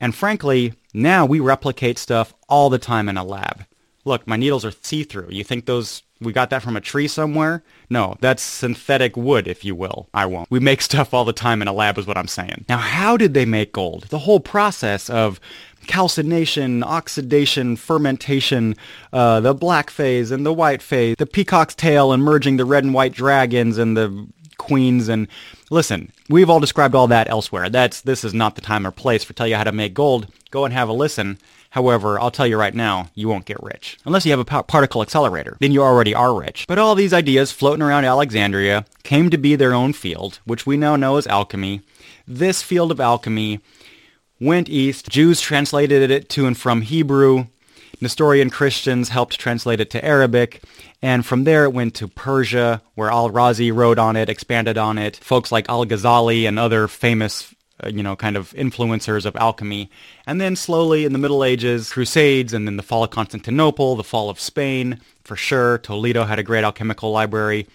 And 0.01 0.13
frankly, 0.13 0.73
now 0.93 1.25
we 1.25 1.39
replicate 1.39 1.97
stuff 1.97 2.33
all 2.49 2.69
the 2.69 2.77
time 2.77 3.07
in 3.07 3.15
a 3.15 3.23
lab. 3.23 3.65
Look, 4.05 4.27
my 4.27 4.35
needles 4.35 4.65
are 4.65 4.71
see-through. 4.71 5.29
You 5.29 5.43
think 5.43 5.65
those 5.65 6.03
we 6.23 6.33
got 6.33 6.49
that 6.49 6.61
from 6.61 6.77
a 6.77 6.81
tree 6.81 7.07
somewhere? 7.07 7.63
No, 7.89 8.15
that's 8.21 8.41
synthetic 8.41 9.17
wood, 9.17 9.47
if 9.47 9.65
you 9.65 9.75
will. 9.75 10.07
I 10.13 10.25
won't. 10.25 10.49
We 10.49 10.59
make 10.59 10.81
stuff 10.89 11.13
all 11.13 11.25
the 11.25 11.33
time 11.33 11.61
in 11.61 11.67
a 11.67 11.73
lab 11.73 11.97
is 11.97 12.07
what 12.07 12.17
I'm 12.17 12.27
saying. 12.27 12.65
Now, 12.69 12.77
how 12.77 13.17
did 13.17 13.33
they 13.33 13.45
make 13.45 13.73
gold? 13.73 14.03
The 14.09 14.19
whole 14.19 14.39
process 14.39 15.09
of 15.09 15.39
calcination, 15.87 16.81
oxidation, 16.83 17.75
fermentation, 17.75 18.75
uh, 19.11 19.41
the 19.41 19.53
black 19.53 19.89
phase 19.89 20.31
and 20.31 20.45
the 20.45 20.53
white 20.53 20.81
phase, 20.81 21.15
the 21.17 21.25
peacock's 21.25 21.75
tail 21.75 22.13
and 22.13 22.23
merging 22.23 22.57
the 22.57 22.65
red 22.65 22.85
and 22.85 22.93
white 22.93 23.13
dragons 23.13 23.77
and 23.77 23.97
the 23.97 24.27
queens 24.57 25.09
and 25.09 25.27
listen, 25.69 26.11
we've 26.29 26.49
all 26.49 26.59
described 26.59 26.95
all 26.95 27.07
that 27.07 27.29
elsewhere. 27.29 27.69
That's 27.69 28.01
this 28.01 28.23
is 28.23 28.33
not 28.33 28.55
the 28.55 28.61
time 28.61 28.87
or 28.87 28.91
place 28.91 29.23
for 29.23 29.33
tell 29.33 29.47
you 29.47 29.55
how 29.55 29.65
to 29.65 29.71
make 29.73 29.93
gold. 29.93 30.27
Go 30.51 30.63
and 30.63 30.73
have 30.73 30.87
a 30.87 30.93
listen. 30.93 31.37
However, 31.73 32.19
I'll 32.19 32.29
tell 32.29 32.45
you 32.45 32.55
right 32.55 32.75
now, 32.75 33.09
you 33.15 33.27
won't 33.27 33.45
get 33.45 33.61
rich. 33.63 33.97
Unless 34.05 34.27
you 34.27 34.31
have 34.31 34.39
a 34.39 34.63
particle 34.63 35.01
accelerator. 35.01 35.57
Then 35.59 35.71
you 35.71 35.81
already 35.81 36.13
are 36.13 36.31
rich. 36.39 36.65
But 36.67 36.77
all 36.77 36.93
these 36.93 37.13
ideas 37.13 37.51
floating 37.51 37.81
around 37.81 38.05
Alexandria 38.05 38.85
came 39.01 39.31
to 39.31 39.39
be 39.39 39.55
their 39.55 39.73
own 39.73 39.91
field, 39.93 40.39
which 40.45 40.67
we 40.67 40.77
now 40.77 40.95
know 40.95 41.17
as 41.17 41.25
alchemy. 41.25 41.81
This 42.27 42.61
field 42.61 42.91
of 42.91 42.99
alchemy 42.99 43.59
went 44.39 44.69
east. 44.69 45.09
Jews 45.09 45.41
translated 45.41 46.11
it 46.11 46.29
to 46.29 46.45
and 46.45 46.55
from 46.55 46.83
Hebrew. 46.83 47.47
Nestorian 47.99 48.51
Christians 48.51 49.09
helped 49.09 49.39
translate 49.39 49.79
it 49.79 49.89
to 49.91 50.05
Arabic, 50.05 50.61
and 51.01 51.25
from 51.25 51.43
there 51.43 51.63
it 51.63 51.73
went 51.73 51.95
to 51.95 52.07
Persia, 52.07 52.83
where 52.93 53.09
Al-Razi 53.09 53.73
wrote 53.73 53.97
on 53.97 54.15
it, 54.15 54.29
expanded 54.29 54.77
on 54.77 54.99
it. 54.99 55.17
Folks 55.17 55.51
like 55.51 55.67
Al-Ghazali 55.69 56.47
and 56.47 56.59
other 56.59 56.87
famous 56.87 57.55
uh, 57.83 57.89
you 57.89 58.03
know, 58.03 58.15
kind 58.15 58.37
of 58.37 58.51
influencers 58.53 59.25
of 59.25 59.35
alchemy. 59.35 59.89
And 60.27 60.39
then 60.39 60.55
slowly 60.55 61.05
in 61.05 61.13
the 61.13 61.19
Middle 61.19 61.43
Ages, 61.43 61.91
Crusades, 61.91 62.53
and 62.53 62.67
then 62.67 62.77
the 62.77 62.83
fall 62.83 63.03
of 63.03 63.09
Constantinople, 63.09 63.95
the 63.95 64.03
fall 64.03 64.29
of 64.29 64.39
Spain, 64.39 64.99
for 65.23 65.35
sure. 65.35 65.77
Toledo 65.79 66.25
had 66.25 66.39
a 66.39 66.43
great 66.43 66.63
alchemical 66.63 67.11
library. 67.11 67.67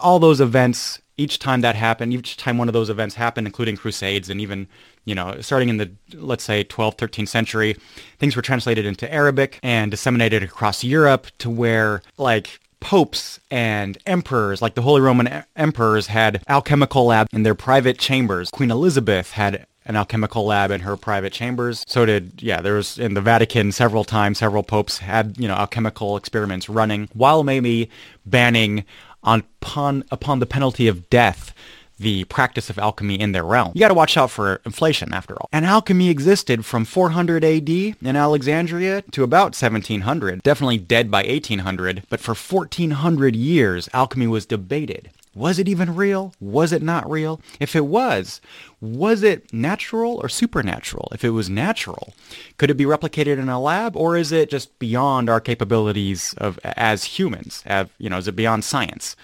All 0.00 0.18
those 0.18 0.40
events 0.40 1.00
each 1.16 1.38
time 1.38 1.60
that 1.60 1.76
happened, 1.76 2.12
each 2.12 2.36
time 2.36 2.58
one 2.58 2.68
of 2.68 2.72
those 2.72 2.90
events 2.90 3.14
happened, 3.14 3.46
including 3.46 3.76
crusades 3.76 4.30
and 4.30 4.40
even, 4.40 4.66
you 5.04 5.14
know, 5.14 5.40
starting 5.40 5.68
in 5.68 5.76
the, 5.76 5.90
let's 6.14 6.44
say, 6.44 6.64
12th, 6.64 6.96
13th 6.96 7.28
century, 7.28 7.76
things 8.18 8.34
were 8.34 8.42
translated 8.42 8.86
into 8.86 9.12
Arabic 9.12 9.60
and 9.62 9.90
disseminated 9.90 10.42
across 10.42 10.82
Europe 10.82 11.26
to 11.38 11.50
where, 11.50 12.02
like, 12.16 12.60
popes 12.82 13.40
and 13.50 13.96
emperors, 14.04 14.60
like 14.60 14.74
the 14.74 14.82
Holy 14.82 15.00
Roman 15.00 15.44
emperors, 15.56 16.08
had 16.08 16.42
alchemical 16.48 17.06
labs 17.06 17.30
in 17.32 17.44
their 17.44 17.54
private 17.54 17.98
chambers. 17.98 18.50
Queen 18.50 18.70
Elizabeth 18.70 19.30
had 19.30 19.66
an 19.84 19.96
alchemical 19.96 20.44
lab 20.44 20.70
in 20.70 20.80
her 20.80 20.96
private 20.96 21.32
chambers. 21.32 21.84
So 21.86 22.04
did, 22.04 22.42
yeah, 22.42 22.60
there 22.60 22.74
was 22.74 22.98
in 22.98 23.14
the 23.14 23.20
Vatican 23.20 23.72
several 23.72 24.04
times, 24.04 24.38
several 24.38 24.62
popes 24.62 24.98
had, 24.98 25.38
you 25.38 25.48
know, 25.48 25.54
alchemical 25.54 26.16
experiments 26.16 26.68
running 26.68 27.08
while 27.14 27.42
maybe 27.42 27.90
banning 28.26 28.84
on, 29.22 29.44
upon, 29.62 30.04
upon 30.10 30.40
the 30.40 30.46
penalty 30.46 30.88
of 30.88 31.08
death 31.08 31.54
the 32.02 32.24
practice 32.24 32.68
of 32.68 32.78
alchemy 32.78 33.18
in 33.18 33.32
their 33.32 33.44
realm. 33.44 33.72
You 33.74 33.80
got 33.80 33.88
to 33.88 33.94
watch 33.94 34.16
out 34.16 34.30
for 34.30 34.60
inflation 34.66 35.14
after 35.14 35.34
all. 35.34 35.48
And 35.52 35.64
alchemy 35.64 36.10
existed 36.10 36.64
from 36.64 36.84
400 36.84 37.44
AD 37.44 37.68
in 37.68 37.96
Alexandria 38.16 39.02
to 39.12 39.22
about 39.22 39.54
1700. 39.54 40.42
Definitely 40.42 40.78
dead 40.78 41.10
by 41.10 41.22
1800, 41.22 42.04
but 42.08 42.20
for 42.20 42.34
1400 42.34 43.36
years 43.36 43.88
alchemy 43.92 44.26
was 44.26 44.46
debated. 44.46 45.10
Was 45.34 45.58
it 45.58 45.66
even 45.66 45.94
real? 45.94 46.34
Was 46.40 46.72
it 46.72 46.82
not 46.82 47.10
real? 47.10 47.40
If 47.58 47.74
it 47.74 47.86
was, 47.86 48.42
was 48.82 49.22
it 49.22 49.50
natural 49.52 50.20
or 50.22 50.28
supernatural? 50.28 51.08
If 51.12 51.24
it 51.24 51.30
was 51.30 51.48
natural, 51.48 52.12
could 52.58 52.70
it 52.70 52.76
be 52.76 52.84
replicated 52.84 53.38
in 53.38 53.48
a 53.48 53.60
lab 53.60 53.96
or 53.96 54.16
is 54.16 54.30
it 54.30 54.50
just 54.50 54.78
beyond 54.78 55.30
our 55.30 55.40
capabilities 55.40 56.34
of 56.36 56.58
as 56.64 57.04
humans? 57.04 57.62
Have, 57.62 57.90
you 57.96 58.10
know, 58.10 58.18
is 58.18 58.28
it 58.28 58.36
beyond 58.36 58.64
science? 58.64 59.16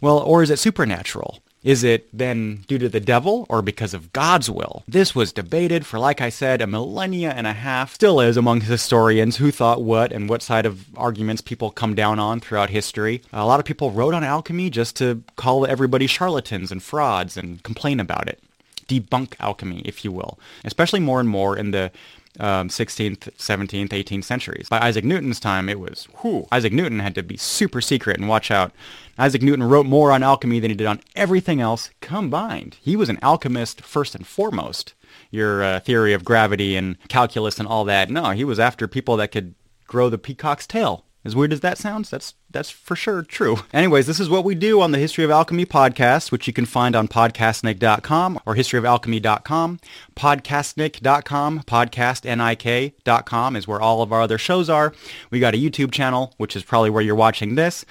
Well, 0.00 0.18
or 0.18 0.42
is 0.42 0.50
it 0.50 0.58
supernatural? 0.58 1.40
Is 1.62 1.84
it 1.84 2.08
then 2.12 2.64
due 2.68 2.78
to 2.78 2.88
the 2.88 3.00
devil 3.00 3.44
or 3.50 3.60
because 3.60 3.92
of 3.92 4.12
God's 4.14 4.48
will? 4.48 4.82
This 4.88 5.14
was 5.14 5.30
debated 5.32 5.84
for, 5.84 5.98
like 5.98 6.22
I 6.22 6.30
said, 6.30 6.62
a 6.62 6.66
millennia 6.66 7.32
and 7.32 7.46
a 7.46 7.52
half. 7.52 7.92
Still 7.92 8.18
is 8.20 8.38
among 8.38 8.62
historians 8.62 9.36
who 9.36 9.50
thought 9.50 9.82
what 9.82 10.10
and 10.10 10.28
what 10.28 10.40
side 10.40 10.64
of 10.64 10.86
arguments 10.96 11.42
people 11.42 11.70
come 11.70 11.94
down 11.94 12.18
on 12.18 12.40
throughout 12.40 12.70
history. 12.70 13.20
A 13.32 13.44
lot 13.44 13.60
of 13.60 13.66
people 13.66 13.90
wrote 13.90 14.14
on 14.14 14.24
alchemy 14.24 14.70
just 14.70 14.96
to 14.96 15.22
call 15.36 15.66
everybody 15.66 16.06
charlatans 16.06 16.72
and 16.72 16.82
frauds 16.82 17.36
and 17.36 17.62
complain 17.62 18.00
about 18.00 18.26
it. 18.26 18.42
Debunk 18.88 19.34
alchemy, 19.38 19.82
if 19.84 20.02
you 20.04 20.10
will. 20.10 20.38
Especially 20.64 20.98
more 20.98 21.20
and 21.20 21.28
more 21.28 21.56
in 21.58 21.72
the 21.72 21.92
um, 22.38 22.68
16th, 22.68 23.30
17th, 23.36 23.88
18th 23.88 24.24
centuries. 24.24 24.68
By 24.68 24.80
Isaac 24.80 25.04
Newton's 25.04 25.40
time, 25.40 25.68
it 25.68 25.80
was, 25.80 26.06
whew, 26.20 26.46
Isaac 26.52 26.72
Newton 26.72 27.00
had 27.00 27.14
to 27.16 27.22
be 27.22 27.36
super 27.36 27.80
secret 27.80 28.18
and 28.18 28.28
watch 28.28 28.50
out. 28.50 28.72
Isaac 29.18 29.42
Newton 29.42 29.64
wrote 29.64 29.86
more 29.86 30.12
on 30.12 30.22
alchemy 30.22 30.60
than 30.60 30.70
he 30.70 30.76
did 30.76 30.86
on 30.86 31.00
everything 31.16 31.60
else 31.60 31.90
combined. 32.00 32.76
He 32.80 32.96
was 32.96 33.08
an 33.08 33.18
alchemist 33.22 33.80
first 33.82 34.14
and 34.14 34.26
foremost. 34.26 34.94
Your 35.30 35.62
uh, 35.62 35.80
theory 35.80 36.12
of 36.12 36.24
gravity 36.24 36.76
and 36.76 36.96
calculus 37.08 37.58
and 37.58 37.68
all 37.68 37.84
that. 37.84 38.10
No, 38.10 38.30
he 38.30 38.44
was 38.44 38.60
after 38.60 38.86
people 38.86 39.16
that 39.16 39.32
could 39.32 39.54
grow 39.86 40.08
the 40.08 40.18
peacock's 40.18 40.66
tail 40.66 41.04
as 41.24 41.36
weird 41.36 41.52
as 41.52 41.60
that 41.60 41.76
sounds, 41.76 42.08
that's 42.08 42.34
that's 42.50 42.70
for 42.70 42.96
sure 42.96 43.22
true. 43.22 43.58
Anyways, 43.72 44.06
this 44.06 44.20
is 44.20 44.30
what 44.30 44.44
we 44.44 44.54
do 44.54 44.80
on 44.80 44.92
the 44.92 44.98
History 44.98 45.22
of 45.22 45.30
Alchemy 45.30 45.66
podcast, 45.66 46.32
which 46.32 46.46
you 46.46 46.52
can 46.52 46.64
find 46.64 46.96
on 46.96 47.08
podcastnik.com 47.08 48.40
or 48.46 48.54
historyofalchemy.com. 48.54 49.80
Podcastnik.com, 50.16 51.60
podcastnik.com 51.60 53.56
is 53.56 53.68
where 53.68 53.80
all 53.80 54.02
of 54.02 54.12
our 54.12 54.22
other 54.22 54.38
shows 54.38 54.70
are. 54.70 54.94
We 55.30 55.40
got 55.40 55.54
a 55.54 55.58
YouTube 55.58 55.92
channel, 55.92 56.32
which 56.38 56.56
is 56.56 56.62
probably 56.62 56.90
where 56.90 57.02
you're 57.02 57.14
watching 57.14 57.54
this. 57.54 57.84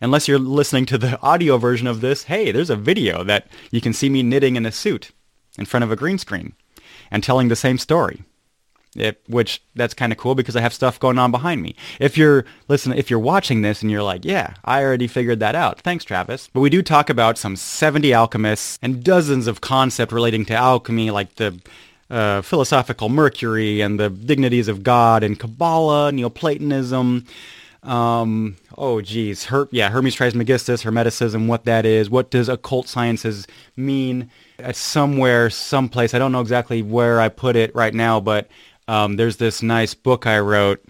Unless 0.00 0.28
you're 0.28 0.38
listening 0.38 0.86
to 0.86 0.98
the 0.98 1.20
audio 1.20 1.58
version 1.58 1.88
of 1.88 2.00
this, 2.00 2.24
hey, 2.24 2.52
there's 2.52 2.70
a 2.70 2.76
video 2.76 3.24
that 3.24 3.48
you 3.72 3.80
can 3.80 3.92
see 3.92 4.08
me 4.08 4.22
knitting 4.22 4.54
in 4.54 4.64
a 4.64 4.70
suit 4.70 5.10
in 5.58 5.64
front 5.64 5.82
of 5.82 5.90
a 5.90 5.96
green 5.96 6.18
screen 6.18 6.54
and 7.10 7.24
telling 7.24 7.48
the 7.48 7.56
same 7.56 7.78
story. 7.78 8.22
It, 9.00 9.22
which 9.28 9.62
that's 9.74 9.94
kind 9.94 10.12
of 10.12 10.18
cool 10.18 10.34
because 10.34 10.56
I 10.56 10.60
have 10.60 10.74
stuff 10.74 10.98
going 10.98 11.18
on 11.18 11.30
behind 11.30 11.62
me. 11.62 11.76
If 12.00 12.18
you're 12.18 12.44
listening, 12.68 12.98
if 12.98 13.10
you're 13.10 13.18
watching 13.18 13.62
this 13.62 13.82
and 13.82 13.90
you're 13.90 14.02
like, 14.02 14.24
yeah, 14.24 14.54
I 14.64 14.82
already 14.82 15.06
figured 15.06 15.40
that 15.40 15.54
out. 15.54 15.80
Thanks, 15.80 16.04
Travis. 16.04 16.48
But 16.52 16.60
we 16.60 16.70
do 16.70 16.82
talk 16.82 17.10
about 17.10 17.38
some 17.38 17.56
70 17.56 18.12
alchemists 18.12 18.78
and 18.82 19.02
dozens 19.04 19.46
of 19.46 19.60
concepts 19.60 20.12
relating 20.12 20.44
to 20.46 20.54
alchemy, 20.54 21.10
like 21.10 21.36
the 21.36 21.58
uh, 22.10 22.42
philosophical 22.42 23.08
Mercury 23.08 23.80
and 23.80 24.00
the 24.00 24.10
dignities 24.10 24.68
of 24.68 24.82
God 24.82 25.22
and 25.22 25.38
Kabbalah, 25.38 26.12
Neoplatonism. 26.12 27.26
Um, 27.82 28.56
oh, 28.76 29.00
geez. 29.00 29.44
Her, 29.44 29.68
yeah, 29.70 29.90
Hermes 29.90 30.14
Trismegistus, 30.14 30.82
Hermeticism, 30.82 31.46
what 31.46 31.64
that 31.64 31.86
is. 31.86 32.10
What 32.10 32.30
does 32.30 32.48
occult 32.48 32.88
sciences 32.88 33.46
mean? 33.76 34.30
Uh, 34.62 34.72
somewhere, 34.72 35.48
someplace, 35.50 36.14
I 36.14 36.18
don't 36.18 36.32
know 36.32 36.40
exactly 36.40 36.82
where 36.82 37.20
I 37.20 37.28
put 37.28 37.56
it 37.56 37.74
right 37.74 37.94
now, 37.94 38.20
but 38.20 38.48
um, 38.88 39.16
there's 39.16 39.36
this 39.36 39.62
nice 39.62 39.94
book 39.94 40.26
I 40.26 40.40
wrote 40.40 40.84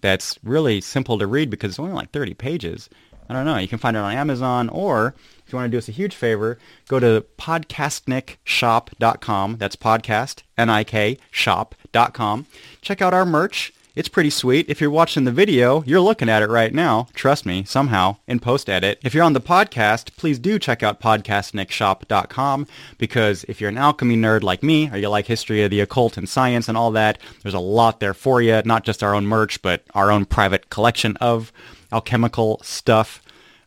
that's 0.00 0.38
really 0.42 0.80
simple 0.80 1.18
to 1.18 1.26
read 1.26 1.50
because 1.50 1.70
it's 1.70 1.78
only 1.78 1.92
like 1.92 2.10
30 2.10 2.34
pages. 2.34 2.88
I 3.28 3.34
don't 3.34 3.44
know. 3.44 3.58
You 3.58 3.68
can 3.68 3.78
find 3.78 3.96
it 3.96 4.00
on 4.00 4.12
Amazon 4.12 4.68
or 4.68 5.14
if 5.46 5.52
you 5.52 5.56
want 5.56 5.66
to 5.66 5.74
do 5.74 5.78
us 5.78 5.88
a 5.88 5.92
huge 5.92 6.14
favor, 6.14 6.58
go 6.88 7.00
to 7.00 7.24
podcastnikshop.com. 7.38 9.56
That's 9.58 9.76
podcast, 9.76 10.42
N-I-K, 10.58 11.18
shop.com. 11.30 12.46
Check 12.82 13.02
out 13.02 13.14
our 13.14 13.26
merch. 13.26 13.72
It's 13.96 14.10
pretty 14.10 14.28
sweet. 14.28 14.68
If 14.68 14.78
you're 14.78 14.90
watching 14.90 15.24
the 15.24 15.32
video, 15.32 15.82
you're 15.84 16.02
looking 16.02 16.28
at 16.28 16.42
it 16.42 16.50
right 16.50 16.74
now. 16.74 17.08
Trust 17.14 17.46
me, 17.46 17.64
somehow, 17.64 18.18
in 18.26 18.40
post-edit. 18.40 19.00
If 19.02 19.14
you're 19.14 19.24
on 19.24 19.32
the 19.32 19.40
podcast, 19.40 20.14
please 20.16 20.38
do 20.38 20.58
check 20.58 20.82
out 20.82 21.00
podcastnikshop.com 21.00 22.66
because 22.98 23.44
if 23.44 23.58
you're 23.58 23.70
an 23.70 23.78
alchemy 23.78 24.18
nerd 24.18 24.42
like 24.42 24.62
me, 24.62 24.90
or 24.90 24.98
you 24.98 25.08
like 25.08 25.24
history 25.24 25.64
of 25.64 25.70
the 25.70 25.80
occult 25.80 26.18
and 26.18 26.28
science 26.28 26.68
and 26.68 26.76
all 26.76 26.90
that, 26.90 27.18
there's 27.42 27.54
a 27.54 27.58
lot 27.58 28.00
there 28.00 28.12
for 28.12 28.42
you. 28.42 28.60
Not 28.66 28.84
just 28.84 29.02
our 29.02 29.14
own 29.14 29.26
merch, 29.26 29.62
but 29.62 29.82
our 29.94 30.10
own 30.12 30.26
private 30.26 30.68
collection 30.68 31.16
of 31.16 31.50
alchemical 31.90 32.60
stuff. 32.62 33.22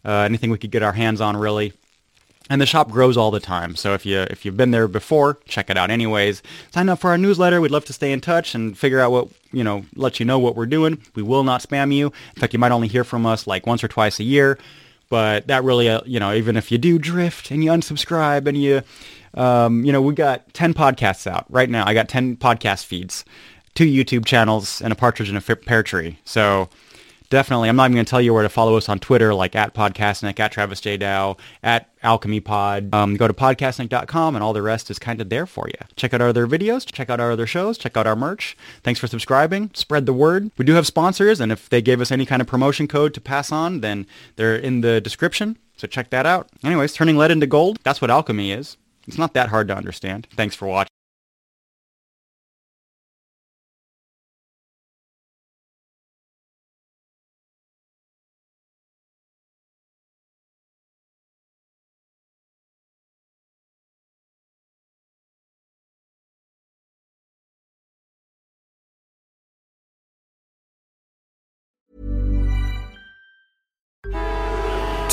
Uh, 0.05 0.11
anything 0.11 0.51
we 0.51 0.59
could 0.59 0.69
get 0.69 0.83
our 0.83 0.93
hands 0.93 1.21
on, 1.21 1.37
really 1.37 1.73
and 2.49 2.59
the 2.59 2.65
shop 2.65 2.89
grows 2.89 3.15
all 3.15 3.31
the 3.31 3.39
time. 3.39 3.75
So 3.75 3.93
if 3.93 4.05
you 4.05 4.19
if 4.21 4.43
you've 4.43 4.57
been 4.57 4.71
there 4.71 4.87
before, 4.87 5.37
check 5.45 5.69
it 5.69 5.77
out 5.77 5.91
anyways. 5.91 6.41
Sign 6.71 6.89
up 6.89 6.99
for 6.99 7.11
our 7.11 7.17
newsletter. 7.17 7.61
We'd 7.61 7.71
love 7.71 7.85
to 7.85 7.93
stay 7.93 8.11
in 8.11 8.21
touch 8.21 8.55
and 8.55 8.77
figure 8.77 8.99
out 8.99 9.11
what, 9.11 9.27
you 9.51 9.63
know, 9.63 9.85
let 9.95 10.19
you 10.19 10.25
know 10.25 10.39
what 10.39 10.55
we're 10.55 10.65
doing. 10.65 10.99
We 11.15 11.23
will 11.23 11.43
not 11.43 11.61
spam 11.61 11.93
you. 11.93 12.07
In 12.07 12.39
fact, 12.39 12.53
you 12.53 12.59
might 12.59 12.71
only 12.71 12.87
hear 12.87 13.03
from 13.03 13.25
us 13.25 13.45
like 13.45 13.67
once 13.67 13.83
or 13.83 13.87
twice 13.87 14.19
a 14.19 14.23
year. 14.23 14.57
But 15.09 15.47
that 15.47 15.63
really, 15.63 15.89
uh, 15.89 16.01
you 16.05 16.19
know, 16.19 16.33
even 16.33 16.55
if 16.55 16.71
you 16.71 16.77
do 16.77 16.99
drift 16.99 17.49
and 17.51 17.63
you 17.63 17.71
unsubscribe 17.71 18.47
and 18.47 18.55
you, 18.55 18.81
um, 19.33 19.83
you 19.83 19.91
know, 19.91 20.01
we 20.01 20.13
got 20.13 20.53
10 20.53 20.73
podcasts 20.73 21.25
out 21.25 21.45
right 21.49 21.69
now. 21.69 21.85
I 21.87 21.93
got 21.95 22.09
10 22.09 22.37
podcast 22.37 22.85
feeds, 22.85 23.25
two 23.73 23.85
YouTube 23.85 24.25
channels, 24.25 24.81
and 24.81 24.93
a 24.93 24.95
partridge 24.95 25.29
in 25.29 25.35
a 25.35 25.41
pear 25.41 25.81
tree. 25.81 26.19
So 26.25 26.69
definitely, 27.29 27.69
I'm 27.69 27.75
not 27.75 27.85
even 27.85 27.95
going 27.95 28.05
to 28.05 28.09
tell 28.09 28.21
you 28.21 28.33
where 28.33 28.43
to 28.43 28.49
follow 28.49 28.75
us 28.75 28.89
on 28.89 28.99
Twitter, 28.99 29.33
like 29.33 29.55
at 29.55 29.73
Podcastnik, 29.73 30.39
at 30.39 30.51
Travis 30.51 30.81
J. 30.81 30.97
Dow, 30.97 31.37
at 31.63 31.89
Alchemy 32.03 32.39
Pod. 32.39 32.93
Um, 32.93 33.15
go 33.15 33.27
to 33.27 33.33
podcastnik.com 33.33 34.35
and 34.35 34.43
all 34.43 34.53
the 34.53 34.61
rest 34.61 34.89
is 34.89 34.99
kind 34.99 35.21
of 35.21 35.29
there 35.29 35.45
for 35.45 35.67
you. 35.67 35.85
Check 35.95 36.13
out 36.13 36.21
our 36.21 36.29
other 36.29 36.47
videos, 36.47 36.89
check 36.91 37.09
out 37.09 37.19
our 37.19 37.31
other 37.31 37.47
shows, 37.47 37.77
check 37.77 37.95
out 37.97 38.07
our 38.07 38.15
merch. 38.15 38.57
Thanks 38.83 38.99
for 38.99 39.07
subscribing. 39.07 39.71
Spread 39.73 40.05
the 40.05 40.13
word. 40.13 40.51
We 40.57 40.65
do 40.65 40.73
have 40.73 40.87
sponsors, 40.87 41.39
and 41.39 41.51
if 41.51 41.69
they 41.69 41.81
gave 41.81 42.01
us 42.01 42.11
any 42.11 42.25
kind 42.25 42.41
of 42.41 42.47
promotion 42.47 42.87
code 42.87 43.13
to 43.13 43.21
pass 43.21 43.51
on, 43.51 43.81
then 43.81 44.07
they're 44.35 44.55
in 44.55 44.81
the 44.81 45.01
description. 45.01 45.57
So 45.77 45.87
check 45.87 46.09
that 46.09 46.25
out. 46.25 46.49
Anyways, 46.63 46.93
turning 46.93 47.17
lead 47.17 47.31
into 47.31 47.47
gold, 47.47 47.79
that's 47.83 48.01
what 48.01 48.09
alchemy 48.09 48.51
is. 48.51 48.77
It's 49.07 49.17
not 49.17 49.33
that 49.33 49.49
hard 49.49 49.67
to 49.69 49.75
understand. 49.75 50.27
Thanks 50.35 50.55
for 50.55 50.67
watching. 50.67 50.98